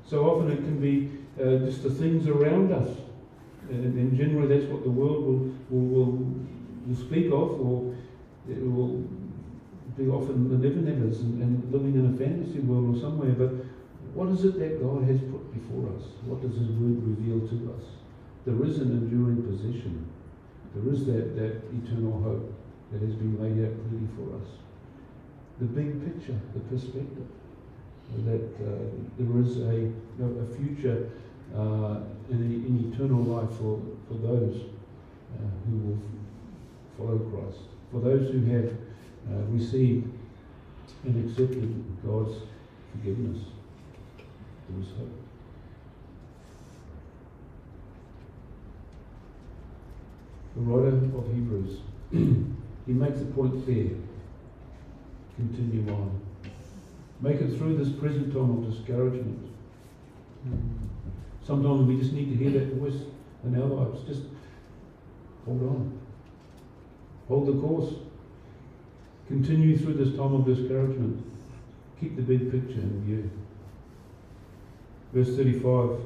[0.06, 1.10] So often it can be
[1.42, 2.90] uh, just the things around us.
[3.70, 6.36] And, and generally that's what the world will, will, will,
[6.86, 7.96] will speak of or
[8.48, 9.04] it will
[9.98, 13.32] be often the never and, and living in a fantasy world or somewhere.
[13.32, 13.54] But
[14.14, 16.04] what is it that God has put before us?
[16.26, 17.86] What does His Word reveal to us?
[18.46, 20.10] There is an enduring position.
[20.76, 22.54] There is that, that eternal hope
[22.92, 24.50] that has been laid out clearly for us.
[25.60, 27.30] The big picture, the perspective,
[28.26, 29.90] that uh, there is a,
[30.22, 31.10] a future
[31.56, 34.58] uh, in, in eternal life for, for those
[35.38, 36.00] uh, who will
[36.98, 38.74] follow Christ, for those who have
[39.32, 40.12] uh, received
[41.04, 42.36] and accepted God's
[42.92, 43.44] forgiveness.
[44.70, 45.12] There is hope.
[50.56, 51.80] The writer of Hebrews,
[52.12, 53.98] he makes a point there.
[55.36, 56.22] Continue on.
[57.22, 59.50] Make it through this present time of discouragement.
[61.44, 63.02] Sometimes we just need to hear that voice
[63.44, 64.04] in our lives.
[64.08, 64.22] Just
[65.46, 66.00] hold on.
[67.28, 67.94] Hold the course.
[69.34, 71.26] Continue through this time of discouragement.
[72.00, 73.32] Keep the big picture in view.
[75.12, 76.00] Verse 35,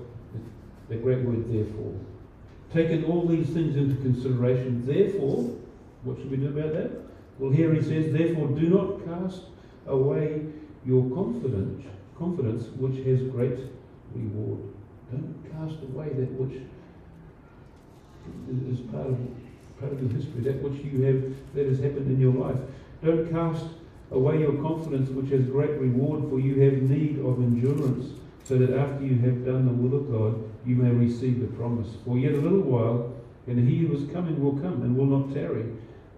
[0.87, 1.93] the great word therefore.
[2.73, 5.43] Taking all these things into consideration, therefore,
[6.03, 6.89] what should we do about that?
[7.37, 9.41] Well, here he says, therefore, do not cast
[9.87, 10.45] away
[10.85, 11.85] your confidence,
[12.17, 13.59] confidence which has great
[14.15, 14.61] reward.
[15.11, 16.61] Don't cast away that which
[18.71, 19.19] is part of
[19.81, 22.57] part of the history, that which you have that has happened in your life.
[23.07, 23.63] Don't cast
[24.11, 28.77] away your confidence, which has great reward, for you have need of endurance, so that
[28.77, 31.87] after you have done the will of God, you may receive the promise.
[32.03, 33.13] For yet a little while,
[33.47, 35.67] and he who is coming will come and will not tarry.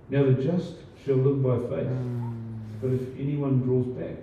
[0.10, 1.94] Now the just shall live by faith.
[2.82, 4.16] But if anyone draws back,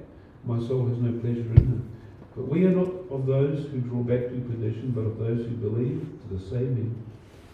[0.44, 1.90] my soul has no pleasure in him.
[2.34, 5.54] But we are not of those who draw back to perdition, but of those who
[5.54, 7.00] believe to the saving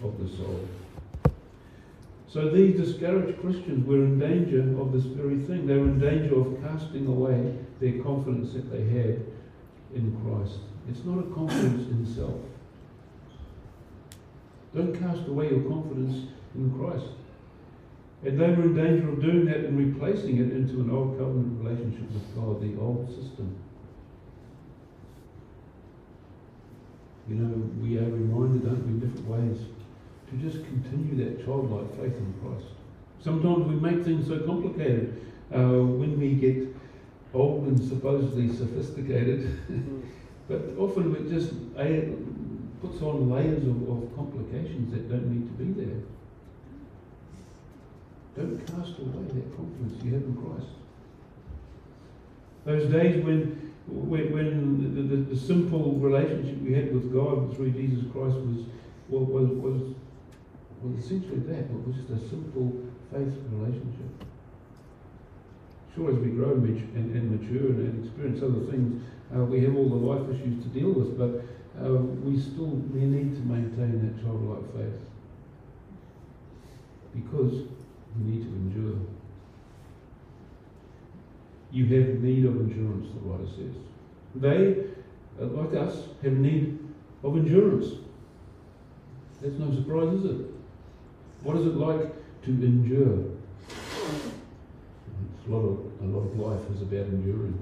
[0.03, 0.67] of the soul.
[2.33, 5.67] So these discouraged Christians were in danger of this very thing.
[5.67, 9.27] They were in danger of casting away their confidence that they had
[9.95, 10.61] in Christ.
[10.89, 12.41] It's not a confidence in self.
[14.75, 17.13] Don't cast away your confidence in Christ.
[18.25, 21.63] And they were in danger of doing that and replacing it into an old covenant
[21.63, 23.59] relationship with God, the old system.
[27.29, 29.67] You know, we are reminded, aren't we, in different ways,
[30.33, 32.67] to just continue that childlike faith in Christ.
[33.21, 35.23] Sometimes we make things so complicated
[35.55, 36.75] uh, when we get
[37.35, 39.61] old and supposedly sophisticated,
[40.49, 42.17] but often it just uh,
[42.81, 46.01] puts on layers of, of complications that don't need to be there.
[48.37, 50.73] Don't cast away that confidence you have in Christ.
[52.65, 57.73] Those days when, when, when the, the, the, simple relationship we had with God through
[57.73, 58.65] Jesus Christ was,
[59.09, 59.95] was, was,
[60.83, 61.71] was essentially that.
[61.71, 62.73] It was just a simple
[63.11, 64.11] faith relationship.
[65.95, 69.03] Sure, as we grow and, and mature and experience other things,
[69.35, 71.45] uh, we have all the life issues to deal with, but
[71.85, 75.01] uh, we still we need to maintain that childlike faith.
[77.15, 77.67] Because
[78.17, 78.99] we need to endure.
[81.71, 83.75] You have need of endurance, the writer says.
[84.35, 84.85] They,
[85.41, 86.79] uh, like us, have need
[87.23, 87.97] of endurance.
[89.41, 90.62] That's no surprise, is it?
[91.43, 92.13] What is it like
[92.45, 93.33] to endure?
[93.69, 97.59] It's a lot of a lot of life is about enduring.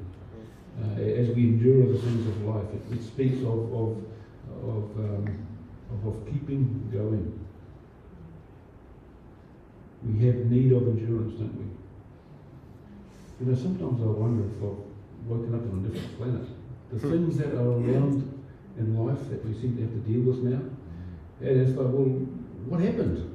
[0.81, 4.05] Uh, as we endure the things of life, it, it speaks of of
[4.63, 5.47] of, um,
[5.93, 7.39] of, of keeping going.
[10.05, 11.65] We have need of endurance, don't we?
[13.41, 14.85] You know, sometimes I wonder if I've
[15.27, 16.49] woken up on a different planet.
[16.93, 17.11] The hmm.
[17.11, 18.43] things that are around
[18.79, 20.61] in life that we seem to have to deal with now,
[21.41, 22.09] and it's like, well,
[22.69, 23.30] what happened?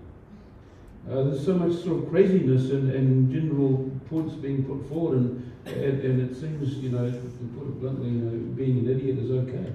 [1.09, 5.53] Uh, there's so much sort of craziness and, and general points being put forward, and,
[5.67, 7.17] and, and it seems, you know, to
[7.55, 9.71] put it bluntly, you know, being an idiot is okay.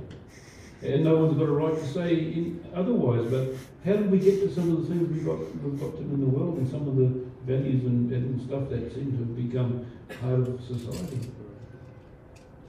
[0.82, 3.30] And no one's got a right to say otherwise.
[3.30, 6.02] But how did we get to some of the things we've got, we've got to
[6.02, 7.08] in the world and some of the
[7.44, 9.86] values and, and stuff that seem to have become
[10.20, 11.30] part of society?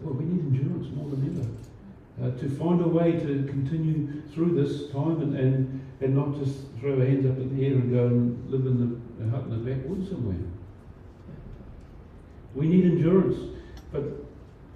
[0.01, 1.70] Well, we need endurance more than ever.
[2.19, 6.55] Uh, to find a way to continue through this time and, and, and not just
[6.79, 9.51] throw our hands up in the air and go and live in the hut in
[9.51, 10.35] the backwoods somewhere.
[12.53, 13.37] We need endurance.
[13.91, 14.03] But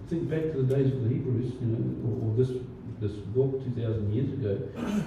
[0.07, 2.51] think back to the days of the Hebrews, you know, or, or this
[3.01, 4.57] this book 2,000 years ago,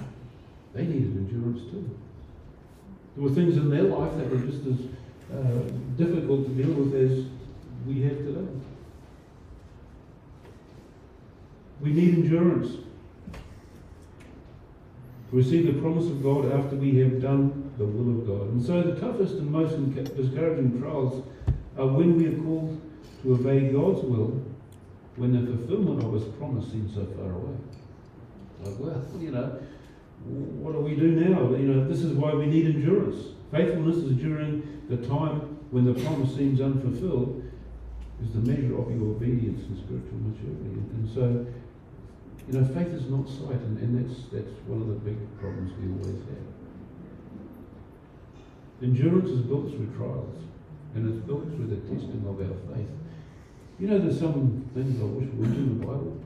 [0.73, 1.89] they needed endurance too.
[3.15, 4.77] There were things in their life that were just as
[5.33, 5.61] uh,
[5.97, 7.25] difficult to deal with as
[7.87, 8.47] we have today.
[11.81, 12.77] We need endurance
[15.29, 18.49] to receive the promise of God after we have done the will of God.
[18.53, 19.75] And so the toughest and most
[20.15, 21.23] discouraging trials
[21.77, 22.81] are when we are called
[23.23, 24.41] to obey God's will
[25.15, 27.55] when the fulfillment of his promise seems so far away.
[28.63, 29.59] Like, well, you know,
[30.25, 31.49] what do we do now?
[31.55, 33.27] You know, this is why we need endurance.
[33.51, 37.43] Faithfulness is during the time when the promise seems unfulfilled,
[38.23, 40.81] is the measure of your obedience and spiritual maturity.
[40.95, 41.45] And, so,
[42.49, 45.71] you know, faith is not sight, and, and that's that's one of the big problems
[45.77, 46.49] we always have.
[48.81, 50.35] Endurance is built through trials,
[50.95, 52.89] and it's built through the testing of our faith.
[53.79, 56.17] You know, there's some things I wish we in the Bible.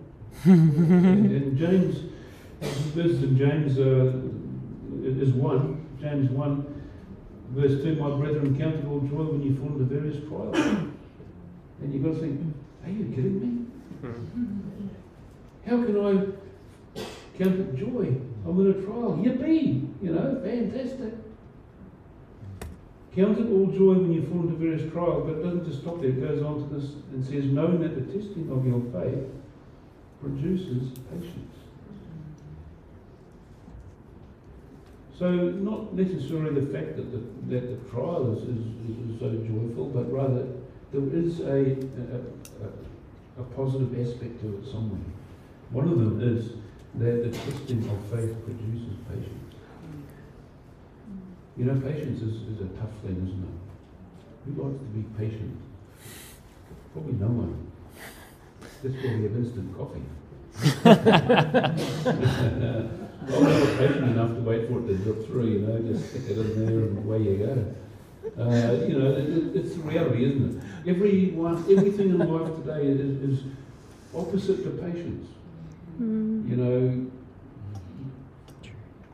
[0.45, 2.13] and, and James
[2.61, 4.13] verses in James uh,
[5.03, 6.83] is 1, James 1,
[7.49, 10.55] verse 2, My brethren, count it all joy when you fall into various trials.
[11.81, 12.55] and you've got to think,
[12.85, 13.65] are you kidding me?
[15.65, 16.11] How can I
[17.37, 18.15] count it joy?
[18.45, 19.17] I'm in a trial.
[19.21, 19.23] Yippee!
[19.23, 21.13] You be you know, fantastic.
[23.15, 26.01] Count it all joy when you fall into various trials, but it doesn't just stop
[26.01, 26.09] there.
[26.09, 29.29] It goes on to this and says, knowing that the testing of your faith
[30.19, 31.55] produces patience.
[35.17, 37.19] So not necessarily the fact that the,
[37.53, 40.47] that the trial is, is, is so joyful, but rather
[40.91, 42.19] there is a, a,
[42.65, 44.99] a, a positive aspect to it somewhere.
[45.73, 46.51] One of them is
[47.01, 49.55] that the testing of faith produces patience.
[51.57, 53.57] You know, patience is, is a tough thing, isn't it?
[54.45, 55.57] Who likes to be patient?
[56.93, 57.71] Probably no one.
[58.83, 60.05] That's why we have instant coffee.
[63.25, 66.29] I'm not patient enough to wait for it to drip through, you know, just stick
[66.29, 67.53] it in there and away you go.
[68.39, 70.89] Uh, you know, it, it's the reality, isn't it?
[70.91, 73.43] Everyone, everything in life today is, is
[74.13, 75.29] opposite to patience.
[76.01, 76.49] Mm.
[76.49, 77.11] You know,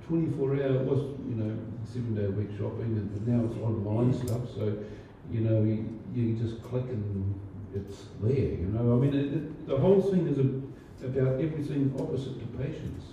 [0.08, 4.14] 24 hour was, you know, seven day a week shopping, and but now it's online
[4.14, 4.76] stuff, so,
[5.32, 7.40] you know, you, you just click and
[7.76, 8.94] it's there, you know.
[8.94, 13.04] I mean, it, it, the whole thing is a, about everything opposite to patience.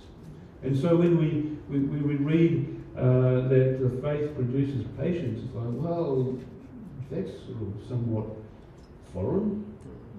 [0.63, 5.67] And so when we, we, we read uh, that the faith produces patience, it's like,
[5.69, 6.37] well,
[7.11, 8.25] that's sort of somewhat
[9.13, 9.65] foreign.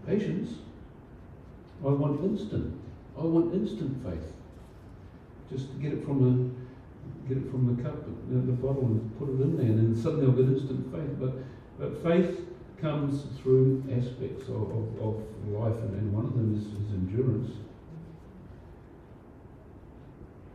[0.06, 0.58] Patience.
[1.84, 2.77] I want instant.
[3.18, 4.32] I want instant faith.
[5.50, 9.28] Just get it from the get it from the cup, the, the bottle, and put
[9.28, 11.18] it in there, and then suddenly I'll get instant faith.
[11.18, 11.32] But
[11.78, 12.46] but faith
[12.80, 17.50] comes through aspects of, of, of life, and, and one of them is, is endurance.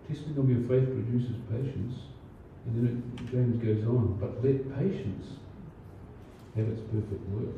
[0.07, 1.95] Testing of your faith produces patience,
[2.65, 4.17] and then it, James goes on.
[4.19, 5.27] But let patience
[6.55, 7.55] have its perfect work.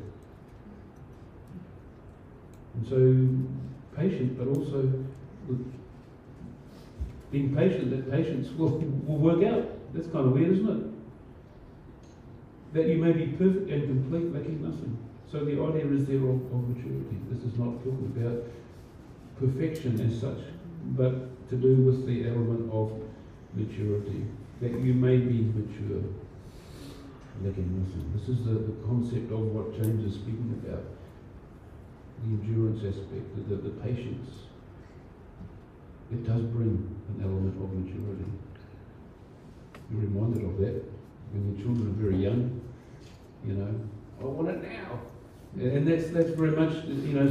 [2.74, 4.92] And so, patient, but also
[5.48, 5.72] with
[7.30, 9.68] being patient, that patience will, will work out.
[9.94, 10.92] That's kind of weird, isn't it?
[12.74, 14.98] That you may be perfect and complete, lacking nothing.
[15.30, 17.18] So the idea is there of, of maturity.
[17.30, 18.44] This is not talking about
[19.40, 20.38] perfection as such,
[20.96, 22.92] but to do with the element of
[23.54, 24.26] maturity.
[24.60, 26.02] That you may be mature,
[27.42, 28.12] lacking nothing.
[28.14, 30.95] This is the, the concept of what James is speaking about
[32.22, 34.30] the endurance aspect, the, the, the patience.
[36.12, 38.24] It does bring an element of maturity.
[39.90, 40.84] You're reminded of that
[41.32, 42.60] when your children are very young,
[43.46, 43.74] you know,
[44.20, 45.00] I want it now.
[45.58, 47.26] And that's that's very much you know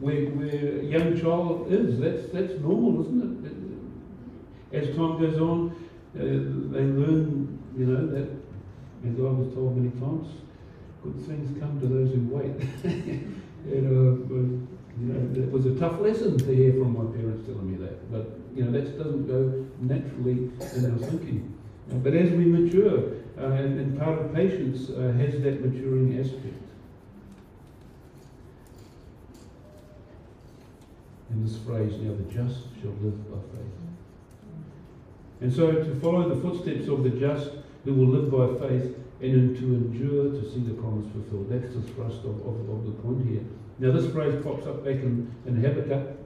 [0.00, 1.98] where where a young child is.
[1.98, 4.78] That's that's normal, isn't it?
[4.80, 5.70] As time goes on,
[6.14, 8.28] uh, they learn, you know, that
[9.08, 10.28] as I was told many times,
[11.02, 13.24] good things come to those who wait.
[13.66, 14.68] Uh,
[15.00, 18.10] you know, it was a tough lesson to hear from my parents telling me that.
[18.10, 21.54] But, you know, that doesn't go naturally in our thinking.
[21.90, 26.18] Uh, but as we mature, uh, and, and, part of patience uh, has that maturing
[26.18, 26.54] aspect.
[31.30, 33.78] In this phrase, now the just shall live by faith.
[35.40, 37.50] And so to follow the footsteps of the just
[37.84, 41.48] who will live by faith and to endure to see the promise fulfilled.
[41.50, 43.42] That's the thrust of, of, of the point here.
[43.78, 46.16] Now this phrase pops up back in, in Habakkuk,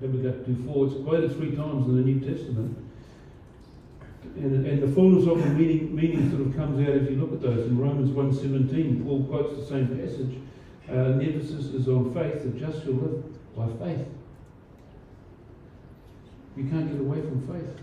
[0.00, 0.92] Habakkuk 2.4.
[0.92, 2.78] It's quoted three times in the New Testament.
[4.36, 7.32] And, and the fullness of the meaning, meaning sort of comes out if you look
[7.32, 7.66] at those.
[7.66, 10.38] In Romans 1.17, Paul quotes the same passage.
[10.88, 12.42] Uh, the emphasis is on faith.
[12.42, 13.24] The just shall live
[13.56, 14.06] by faith.
[16.56, 17.82] You can't get away from faith.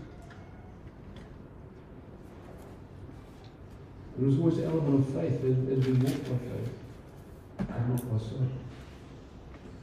[4.18, 6.70] There is always an element of faith as, as we walk by faith
[7.58, 8.52] and not by sight.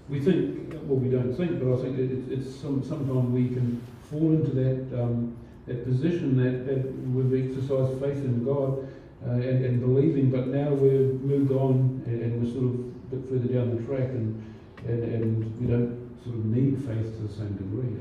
[0.09, 3.81] We think, well, we don't think, but I think it, it's some, sometimes we can
[4.09, 8.87] fall into that, um, that position that, that we've exercised faith in God
[9.25, 13.15] uh, and, and believing, but now we've moved on and, and we're sort of a
[13.15, 14.55] bit further down the track and,
[14.85, 17.97] and, and we don't sort of need faith to the same degree.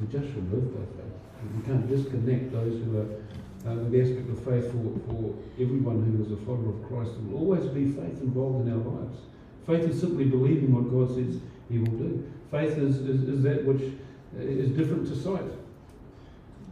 [0.00, 1.12] We just should live by faith.
[1.56, 3.08] We can't disconnect those who are
[3.66, 7.12] uh, the aspect of faith for, for everyone who is a follower of Christ.
[7.14, 9.18] There will always be faith involved in our lives.
[9.66, 11.40] Faith is simply believing what God says
[11.70, 12.32] He will do.
[12.50, 13.82] Faith is, is, is that which
[14.38, 15.44] is different to sight.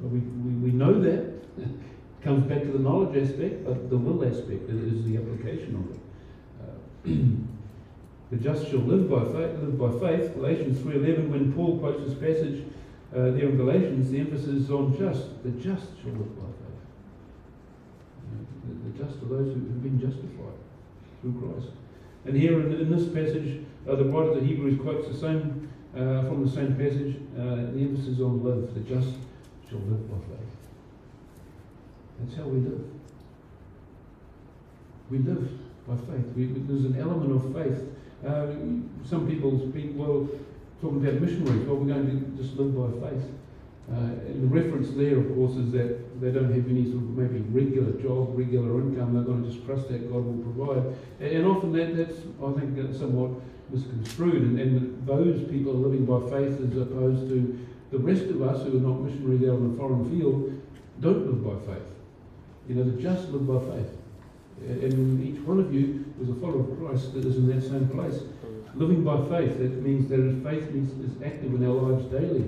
[0.01, 1.39] But we, we, we know that.
[1.59, 5.91] It comes back to the knowledge aspect, but the will aspect is the application of
[5.91, 6.01] it.
[6.65, 7.17] Uh,
[8.31, 9.59] the just shall live by faith.
[9.61, 10.35] Live by faith.
[10.35, 12.65] Galatians 3.11, when Paul quotes this passage
[13.15, 15.43] uh, there in Galatians, the emphasis is on just.
[15.43, 16.78] The just shall live by faith.
[18.99, 20.59] Just to those who have been justified
[21.21, 21.73] through Christ.
[22.25, 25.71] And here in, in this passage, uh, the writer of the Hebrews quotes the same
[25.95, 27.17] uh, from the same passage.
[27.39, 28.75] Uh, the emphasis on live.
[28.75, 29.15] The just
[29.71, 30.59] shall live by faith.
[32.19, 32.85] That's how we live.
[35.11, 35.49] We live
[35.87, 36.27] by faith.
[36.37, 37.89] We, there's an element of faith.
[38.27, 38.47] Uh,
[39.09, 40.29] some people speak, well,
[40.83, 43.23] talking about missionaries, well, we're going to just live by faith.
[43.91, 44.11] Uh,
[44.41, 47.93] the reference there, of course, is that they don't have any sort of maybe regular
[48.03, 49.15] job, regular income.
[49.15, 50.95] They're going to just trust that God will provide.
[51.21, 53.31] And, often that, that's, I think, somewhat
[53.71, 58.43] misconstrued, and, and those people are living by faith as opposed to the rest of
[58.43, 60.61] us who are not missionaries out in a foreign field
[61.01, 61.89] don't live by faith.
[62.69, 63.91] You know, they just live by faith.
[64.69, 67.89] And each one of you is a follower of Christ that is in that same
[67.89, 68.21] place.
[68.75, 72.45] Living by faith, that means that faith is active in our lives daily.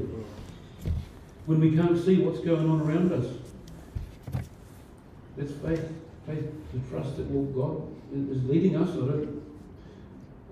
[1.46, 3.26] When we can't see what's going on around us,
[5.36, 5.92] that's faith.
[6.26, 8.90] Faith to trust that well, God is leading us.
[8.90, 9.42] I don't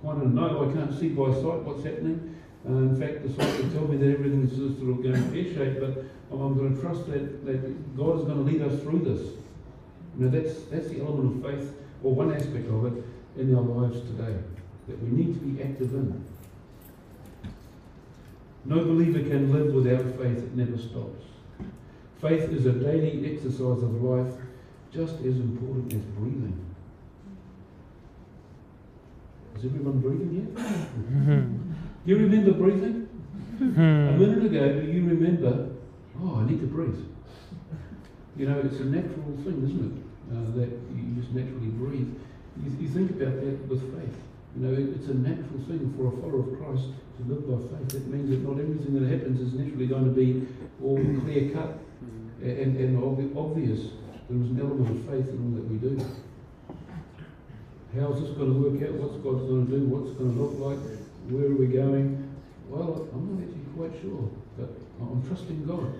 [0.00, 0.68] quite know.
[0.68, 2.36] I can't see by sight what's happening.
[2.68, 5.30] Uh, in fact, the sight will tell me that everything is just sort of going
[5.30, 9.00] pear-shaped, but I'm going to trust that, that God is going to lead us through
[9.00, 9.28] this.
[10.18, 11.72] You know, that's, that's the element of faith,
[12.02, 13.04] or one aspect of it,
[13.38, 14.36] in our lives today,
[14.88, 16.24] that we need to be active in.
[18.68, 21.24] No believer can live without faith, it never stops.
[22.20, 24.34] Faith is a daily exercise of life,
[24.92, 26.66] just as important as breathing.
[29.56, 30.54] Is everyone breathing yet?
[32.04, 33.08] do you remember breathing?
[33.58, 35.70] a minute ago, do you remember,
[36.20, 37.06] oh, I need to breathe?
[38.36, 40.04] You know, it's a natural thing, isn't it?
[40.30, 42.14] Uh, that you just naturally breathe.
[42.62, 44.14] You, you think about that with faith.
[44.56, 46.88] You know, it, it's a natural thing for a follower of Christ
[47.18, 47.94] to live by faith.
[47.94, 50.46] It means that not everything that happens is naturally going to be
[50.82, 52.42] all clear cut mm.
[52.42, 52.96] and, and
[53.36, 53.92] obvious.
[54.28, 55.98] There is an element of faith in all that we do.
[57.96, 58.94] How is this going to work out?
[59.00, 59.84] What's God going to do?
[59.86, 60.78] What's it going to look like?
[61.30, 62.28] Where are we going?
[62.68, 64.28] Well, I'm not actually quite sure,
[64.58, 64.70] but
[65.00, 65.94] I'm trusting God.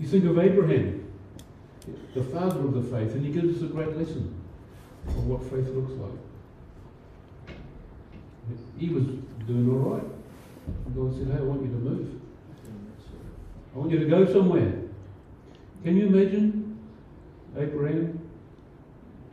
[0.00, 1.12] You think of Abraham,
[2.14, 4.34] the father of the faith, and he gives us a great lesson
[5.08, 6.27] of what faith looks like.
[8.78, 9.04] He was
[9.46, 10.04] doing all right.
[10.86, 12.20] And God said, Hey, I want you to move.
[13.74, 14.72] I want you to go somewhere.
[15.84, 16.78] Can you imagine
[17.56, 18.28] Abraham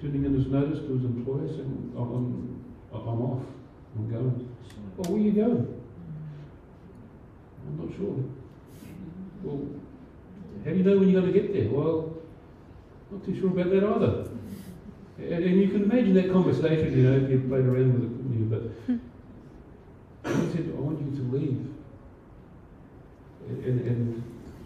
[0.01, 3.43] turning in his notice to his employer saying, oh, I'm, I'm off,
[3.95, 4.55] I'm going?
[4.97, 5.81] Well, where are you going?
[7.67, 8.23] I'm not sure.
[9.43, 9.67] Well,
[10.63, 11.69] how do you know when you're going to get there?
[11.69, 12.13] Well,
[13.11, 14.29] not too sure about that either.
[15.17, 18.45] And, you can imagine that conversation, you know, if you played around with it, you,
[18.51, 21.67] but he said, I want you to leave.
[23.47, 24.23] And, and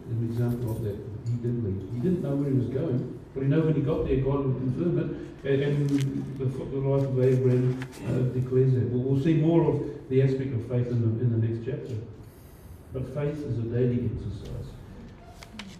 [0.09, 1.93] an example of that, he didn't leave.
[1.93, 4.45] He didn't know where he was going, but he knew when he got there, God
[4.45, 5.29] would confirm it.
[5.41, 5.89] And, and
[6.39, 8.89] the, the life of Abraham uh, declares that.
[8.89, 11.95] We'll, we'll see more of the aspect of faith in the, in the next chapter.
[12.91, 14.73] But faith is a daily exercise.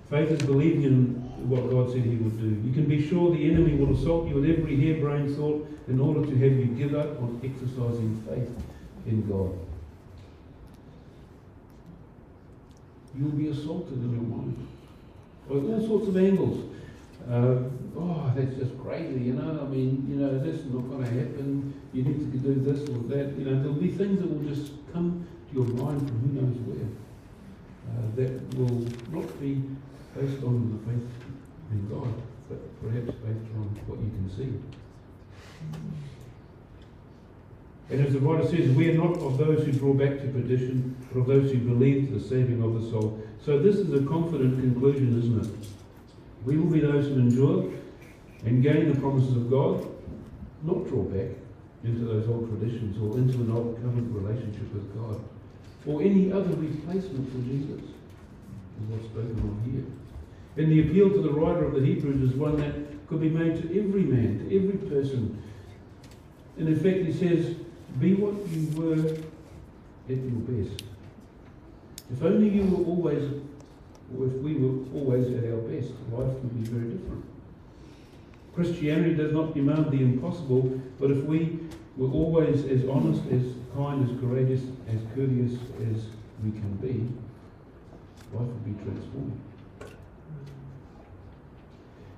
[0.09, 2.67] Faith is believing in what God said He would do.
[2.67, 6.25] You can be sure the enemy will assault you with every harebrained thought in order
[6.25, 8.49] to have you give up on exercising faith
[9.05, 9.57] in God.
[13.17, 14.67] You'll be assaulted in your mind
[15.47, 16.71] by all sorts of angles.
[17.29, 19.59] Uh, oh, that's just crazy, you know.
[19.61, 21.73] I mean, you know, this is not going to happen.
[21.93, 23.37] You need to do this or that.
[23.37, 26.57] You know, there'll be things that will just come to your mind from who knows
[26.65, 26.87] where.
[27.89, 29.61] Uh, that will not be
[30.15, 31.07] based on the faith
[31.71, 32.13] in God,
[32.49, 34.59] but perhaps based on what you can see.
[37.91, 40.95] And as the writer says, we are not of those who draw back to perdition,
[41.11, 43.19] but of those who believe to the saving of the soul.
[43.43, 45.67] So this is a confident conclusion, isn't it?
[46.45, 47.71] We will be those who endure
[48.45, 49.87] and gain the promises of God,
[50.63, 51.35] not draw back
[51.83, 55.21] into those old traditions or into an old covenant relationship with God,
[55.85, 59.85] or any other replacement for Jesus, is what's spoken on here.
[60.59, 63.55] And the appeal to the writer of the Hebrews is one that could be made
[63.61, 65.41] to every man, to every person.
[66.57, 67.55] In fact, he says,
[67.97, 68.99] Be what you were
[70.09, 70.83] at your best.
[72.11, 73.23] If only you were always,
[74.17, 77.23] or if we were always at our best, life would be very different.
[78.53, 81.57] Christianity does not demand the impossible, but if we
[81.95, 83.43] were always as honest, as
[83.73, 85.53] kind, as courageous, as courteous
[85.89, 86.03] as
[86.43, 87.07] we can be,
[88.33, 89.39] life would be transformed.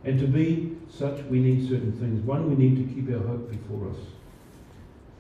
[0.04, 2.22] And to be such, we need certain things.
[2.22, 3.98] One, we need to keep our hope before us.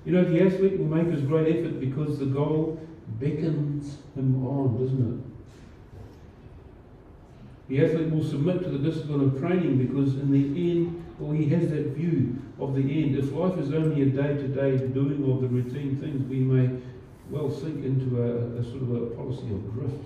[0.06, 2.80] You know, the athlete will make his great effort because the goal
[3.20, 5.32] beckons him on, doesn't it?
[7.70, 11.48] The athlete will submit to the discipline of training because, in the end, well, he
[11.50, 13.16] has that view of the end.
[13.16, 16.82] If life is only a day to day doing of the routine things, we may
[17.30, 20.04] well sink into a, a sort of a policy of drift.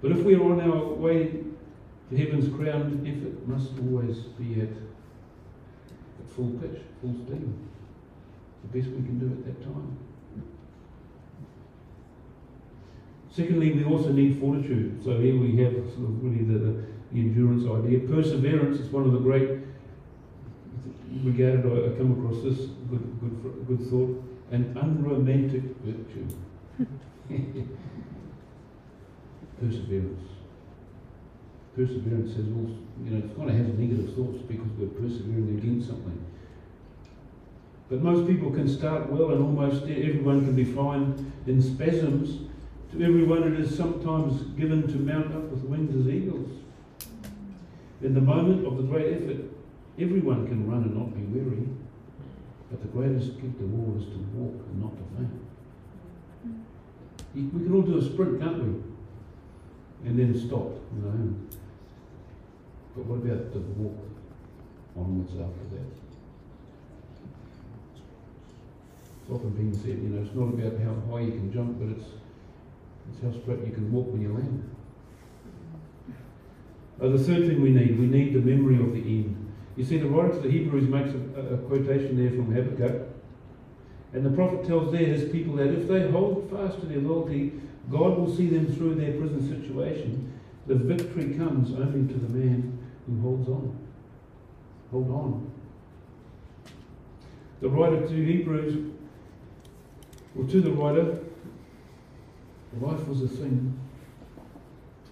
[0.00, 1.39] But if we're on our way
[2.10, 7.68] the heaven's crowned effort must always be at, at full pitch, full steam.
[8.62, 9.98] The best we can do at that time.
[13.30, 15.02] Secondly, we also need fortitude.
[15.04, 18.00] So here we have sort of really the, the, endurance idea.
[18.08, 19.50] Perseverance is one of the great
[21.24, 21.66] regarded.
[21.66, 24.24] I come across this good, good, good thought.
[24.50, 26.26] an unromantic virtue.
[29.60, 30.39] Perseverance.
[31.80, 35.88] Perseverance says, well, you know, it kind to have negative thoughts because we're persevering against
[35.88, 36.26] something.
[37.88, 42.50] But most people can start well and almost everyone can be fine in spasms.
[42.92, 46.50] To everyone it is sometimes given to mount up with wings as eagles.
[48.02, 49.46] In the moment of the great effort,
[49.98, 51.66] everyone can run and not be weary.
[52.70, 55.40] But the greatest gift of all is to walk and not to faint.
[57.34, 58.82] We can all do a sprint, can't we?
[60.04, 61.34] And then stop, you know.
[62.94, 63.98] But what about the walk
[64.96, 65.90] onwards after that?
[69.22, 71.96] It's often been said, you know, it's not about how high you can jump, but
[71.96, 72.08] it's,
[73.12, 74.74] it's how straight you can walk when you land.
[77.00, 79.36] Uh, the third thing we need, we need the memory of the end.
[79.76, 83.08] You see, the writer to the Hebrews makes a, a quotation there from Habakkuk.
[84.12, 87.52] And the prophet tells there his people that if they hold fast to their loyalty,
[87.88, 90.32] God will see them through their prison situation.
[90.66, 92.79] The victory comes only to the man
[93.10, 93.78] who holds on.
[94.90, 95.52] Hold on.
[97.60, 98.92] The writer to Hebrews,
[100.38, 101.18] or to the writer,
[102.80, 103.78] life was a thing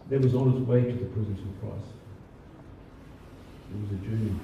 [0.09, 1.93] that was on its way to the presence of Christ.
[3.71, 4.35] It was a journey.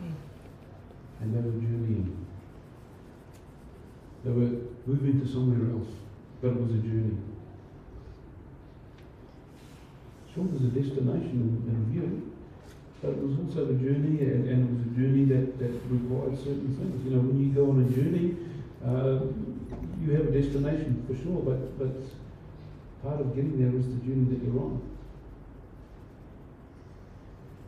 [0.00, 0.12] Hmm.
[1.20, 2.26] And they were journeying.
[4.24, 5.88] They were moving to somewhere else,
[6.42, 7.16] but it was a journey.
[10.38, 12.30] Sure, there's a destination in, in view,
[13.02, 16.38] but it was also a journey, and, and it was a journey that, that required
[16.38, 17.04] certain things.
[17.04, 18.38] You know, when you go on a journey,
[18.86, 19.18] uh,
[19.98, 21.90] you have a destination for sure, but, but
[23.02, 24.78] part of getting there is the journey that you're on.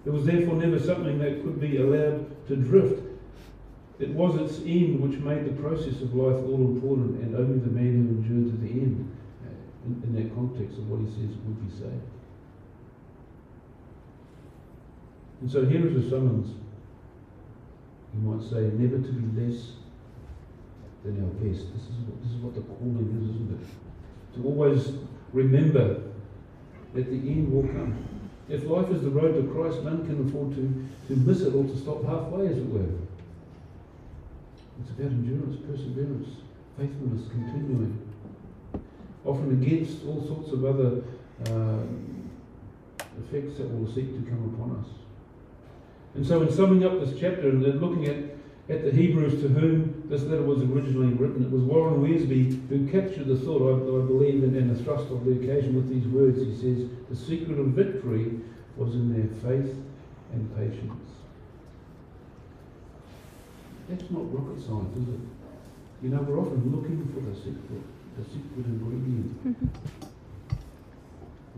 [0.07, 3.03] It was therefore never something that could be allowed to drift.
[3.99, 7.75] It was its end which made the process of life all important, and only the
[7.75, 9.11] man who endured to the end,
[9.43, 12.07] uh, in, in that context of what he says, would be saved.
[15.41, 16.55] And so here is a summons.
[18.15, 19.73] You might say, never to be less
[21.05, 21.73] than our best.
[21.73, 24.37] This is what, this is what the calling is, isn't it?
[24.37, 24.93] To always
[25.33, 26.03] remember
[26.95, 27.97] that the end will come.
[28.49, 31.65] If life is the road to Christ, none can afford to, to miss it or
[31.65, 32.99] to stop halfway, as it were.
[34.81, 36.29] It's about endurance, perseverance,
[36.77, 37.97] faithfulness, continuing.
[39.25, 41.03] Often against all sorts of other
[41.47, 41.83] uh,
[43.23, 44.89] effects that will seek to come upon us.
[46.15, 48.17] And so, in summing up this chapter and then looking at,
[48.69, 52.89] at the Hebrews to whom this letter was originally written, it was Warren Wiersbe who
[52.89, 56.07] captured the thought, I, I believe, and, and the thrust of the occasion with these
[56.09, 56.39] words.
[56.41, 58.41] He says, The secret of victory
[58.77, 59.77] was in their faith
[60.33, 61.07] and patience.
[63.89, 65.21] That's not rocket science, is it?
[66.03, 67.83] You know, we're often looking for the secret,
[68.17, 69.47] the secret ingredient.
[69.47, 69.67] Mm-hmm.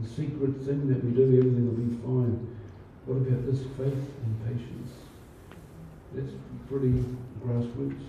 [0.02, 2.56] the secret thing that we do, everything will be fine.
[3.04, 4.90] What about this faith and patience?
[6.14, 6.32] That's
[6.68, 7.04] pretty
[7.44, 8.00] grassroots.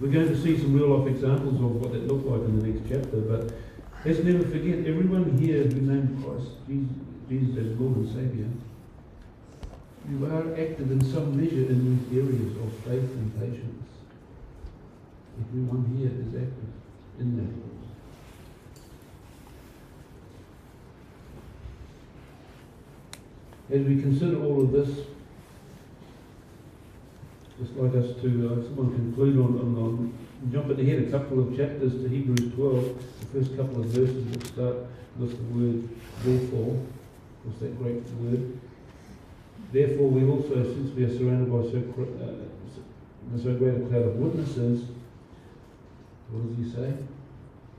[0.00, 2.66] We're going to see some real life examples of what that looked like in the
[2.66, 3.54] next chapter, but
[4.04, 6.92] let's never forget everyone here who named Christ, Jesus,
[7.28, 8.48] Jesus as Lord and Saviour,
[10.10, 13.88] you are active in some measure in these areas of faith and patience.
[15.40, 16.72] Everyone here is active
[17.20, 17.75] in that.
[23.68, 25.06] As we consider all of this,
[27.58, 30.18] just like us to uh, someone conclude on, on, on
[30.52, 34.46] jumping ahead a couple of chapters to Hebrews 12, the first couple of verses that
[34.46, 34.76] start
[35.18, 35.88] with the word
[36.22, 36.80] therefore,
[37.42, 38.60] what's that great word.
[39.72, 41.78] Therefore, we also, since we are surrounded by so,
[42.22, 44.84] uh, so great a cloud of witnesses,
[46.30, 46.94] what does he say?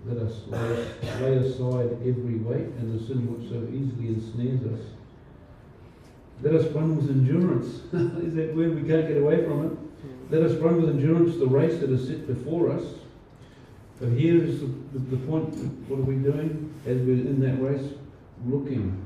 [0.05, 4.96] Let us lay, lay aside every weight and the sin which so easily ensnares us.
[6.41, 7.67] Let us run with endurance.
[8.23, 9.77] is that word we can't get away from it?
[10.29, 12.83] Let us run with endurance the race that is set before us.
[13.99, 15.55] But here is the, the, the point
[15.89, 17.93] what are we doing as we're in that race?
[18.45, 19.03] Looking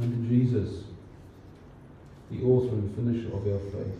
[0.00, 0.84] unto Jesus
[2.30, 3.94] the author and finisher of our faith.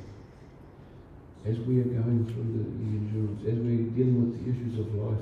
[1.47, 4.95] As we are going through the, the endurance, as we're dealing with the issues of
[4.95, 5.19] life,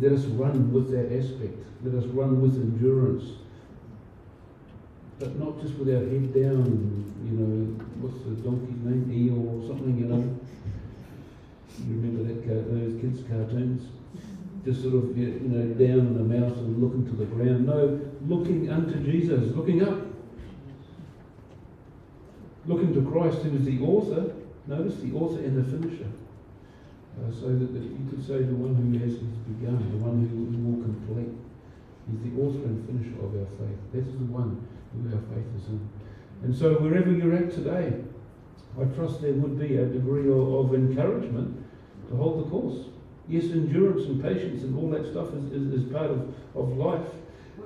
[0.00, 1.58] let us run with that aspect.
[1.82, 3.24] Let us run with endurance.
[5.18, 9.10] But not just with our head down, you know, what's the donkey's name?
[9.10, 10.22] E or something, you know.
[11.86, 13.82] You remember that those kids' cartoons?
[14.64, 17.66] Just sort of, you know, down in the mouth and looking to the ground.
[17.66, 20.08] No, looking unto Jesus, looking up
[22.68, 26.12] looking to Christ, who is the author, notice the author and the finisher.
[27.16, 29.16] Uh, so that, that you could say the one who has,
[29.48, 31.32] begun, the one who will complete.
[32.06, 33.80] He's the author and finisher of our faith.
[33.92, 34.60] That is the one
[34.92, 35.88] who our faith is in.
[36.42, 37.92] And so wherever you're at today,
[38.80, 41.64] I trust there would be a degree of, encouragement
[42.08, 42.86] to hold the course.
[43.28, 47.08] Yes, endurance and patience and all that stuff is, is, is part of, of life.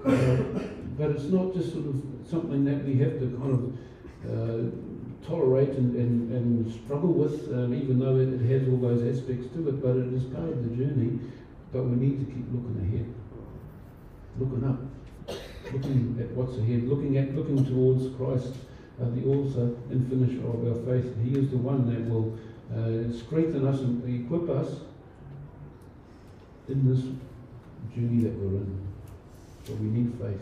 [0.05, 0.37] Uh,
[0.99, 3.73] but it's not just sort of something that we have to kind of
[4.31, 9.03] uh, tolerate and, and, and struggle with, um, even though it, it has all those
[9.03, 11.19] aspects to it, but it is part of the journey.
[11.73, 13.15] But we need to keep looking ahead,
[14.39, 14.81] looking up,
[15.73, 18.55] looking at what's ahead, looking at looking towards Christ,
[19.01, 21.15] uh, the author and finisher of our faith.
[21.25, 22.39] He is the one that will
[22.71, 24.81] uh, strengthen us and equip us
[26.69, 27.03] in this
[27.95, 28.89] journey that we're in.
[29.67, 30.41] But we need faith.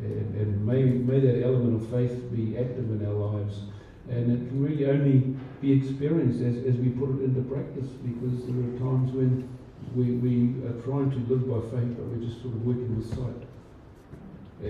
[0.00, 3.60] And, and may, may that element of faith be active in our lives.
[4.08, 8.46] And it can really only be experienced as, as we put it into practice because
[8.46, 9.48] there are times when
[9.94, 13.08] we, we are trying to live by faith, but we're just sort of working with
[13.08, 13.45] sight.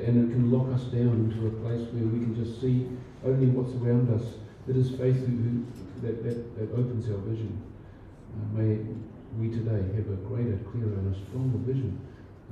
[0.05, 2.87] And it can lock us down into a place where we can just see
[3.25, 4.23] only what's around us.
[4.69, 5.65] It is faith who,
[6.03, 7.63] that, that, that opens our vision.
[8.37, 8.83] Uh, may
[9.39, 11.99] we today have a greater, clearer, and a stronger vision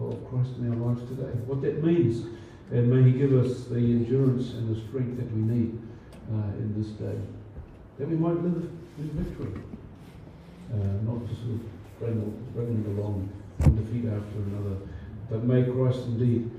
[0.00, 1.30] of Christ in our lives today.
[1.46, 2.26] What that means,
[2.70, 5.78] and may He give us the endurance and the strength that we need
[6.32, 7.18] uh, in this day,
[7.98, 8.68] that we might live
[8.98, 9.60] in victory,
[10.72, 13.28] uh, not just sort of along
[13.60, 14.76] defeat after another,
[15.30, 16.50] but may Christ indeed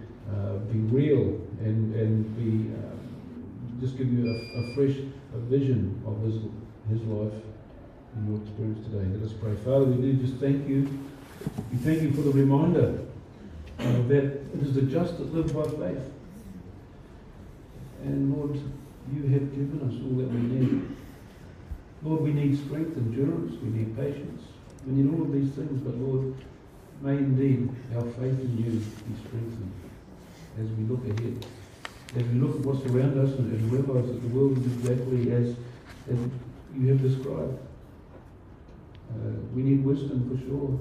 [0.71, 4.95] be real and and be um, just give you a, a fresh
[5.33, 6.35] a vision of His
[6.89, 7.33] His life
[8.15, 9.05] in your experience today.
[9.13, 9.55] Let us pray.
[9.55, 10.87] Father, we do just thank you.
[11.71, 12.99] We thank you for the reminder
[13.79, 16.11] uh, that it is the just that live by faith.
[18.03, 18.55] And Lord,
[19.13, 20.95] you have given us all that we need.
[22.03, 24.43] Lord, we need strength, endurance, we need patience,
[24.85, 26.35] we need all of these things, but Lord,
[27.01, 29.84] may indeed our faith in you be strengthened
[30.59, 31.45] as we look ahead,
[32.15, 35.55] as we look at what's around us and, realize that the world is exactly as,
[36.09, 36.19] as
[36.77, 37.59] you have described.
[39.11, 40.79] Uh, we need wisdom for sure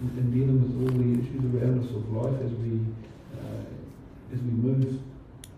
[0.00, 2.80] in, in, dealing with all the issues around us of life as we
[3.38, 3.64] uh,
[4.32, 5.00] as we move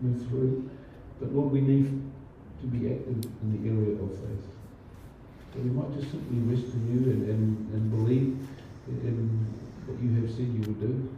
[0.01, 0.71] move through.
[1.21, 2.03] But Lord, we need
[2.61, 4.49] to be active in the area of faith.
[5.53, 8.37] So we might just simply rest in you and, and, and believe
[8.89, 9.47] in
[9.87, 11.09] what you have said you would do.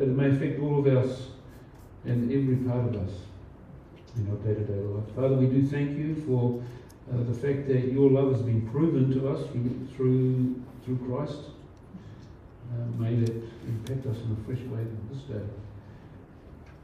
[0.00, 1.26] That it may affect all of us
[2.06, 3.12] and every part of us
[4.16, 5.04] in our day-to-day life.
[5.14, 6.64] Father, we do thank you for
[7.12, 11.50] uh, the fact that your love has been proven to us through through, through Christ.
[12.72, 15.44] Uh, may that impact us in a fresh way this day.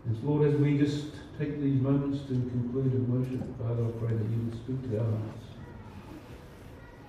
[0.04, 1.06] And Lord, as we just
[1.38, 4.98] take these moments to conclude in worship, Father, I pray that you would speak to
[4.98, 5.46] our hearts.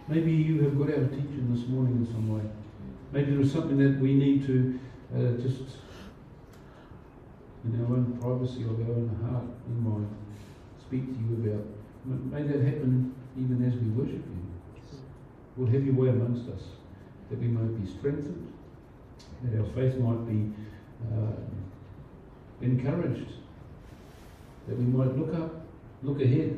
[0.08, 2.50] Maybe you have got our teaching this morning in some way.
[3.12, 4.80] Maybe there is something that we need to
[5.14, 5.64] uh, just,
[7.68, 10.10] in our own privacy of our own heart and mind,
[10.82, 11.66] speak to you about.
[12.06, 14.48] May that happen even as we worship you.
[15.58, 16.62] Lord, have your way amongst us,
[17.30, 18.54] that we might be strengthened,
[19.44, 20.54] that our faith might be
[21.12, 21.34] uh,
[22.62, 23.32] encouraged,
[24.68, 25.66] that we might look up,
[26.04, 26.58] look ahead,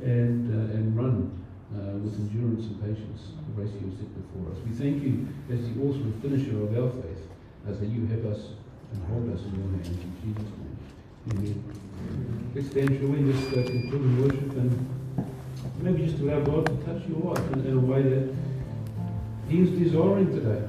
[0.00, 1.44] and, uh, and run
[1.74, 4.58] uh, with endurance and patience the race you have set before us.
[4.64, 7.28] We thank you as the author and finisher of our faith,
[7.68, 8.50] as that you have us
[8.96, 9.88] and hold us in your hands.
[9.88, 10.76] In Jesus' name.
[11.32, 12.52] Amen.
[12.54, 13.08] Let's stand, uh,
[14.22, 14.72] worship and
[15.80, 18.34] maybe just allow God to touch your life in, in a way that
[19.48, 20.66] He is desiring today.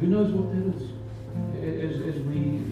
[0.00, 0.90] Who knows what that is?
[1.60, 2.62] As, as we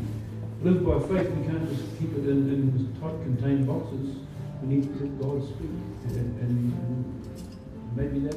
[0.62, 4.16] live by faith, we can't just keep it in, in tight contained boxes.
[4.62, 5.70] We need to let God speak.
[6.08, 8.36] And, and, and maybe that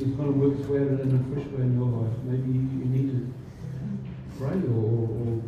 [0.00, 2.18] is going to work its way out in a fresh way in your life.
[2.24, 3.32] Maybe you need to
[4.38, 5.42] pray or, or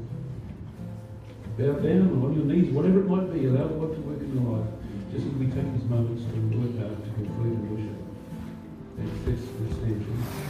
[1.58, 3.46] bow down or on your knees, whatever it might be.
[3.46, 4.70] Allow God to work in your life
[5.12, 7.96] just as we take these moments to work out to conclude worship.
[8.96, 10.46] thanks that's, that's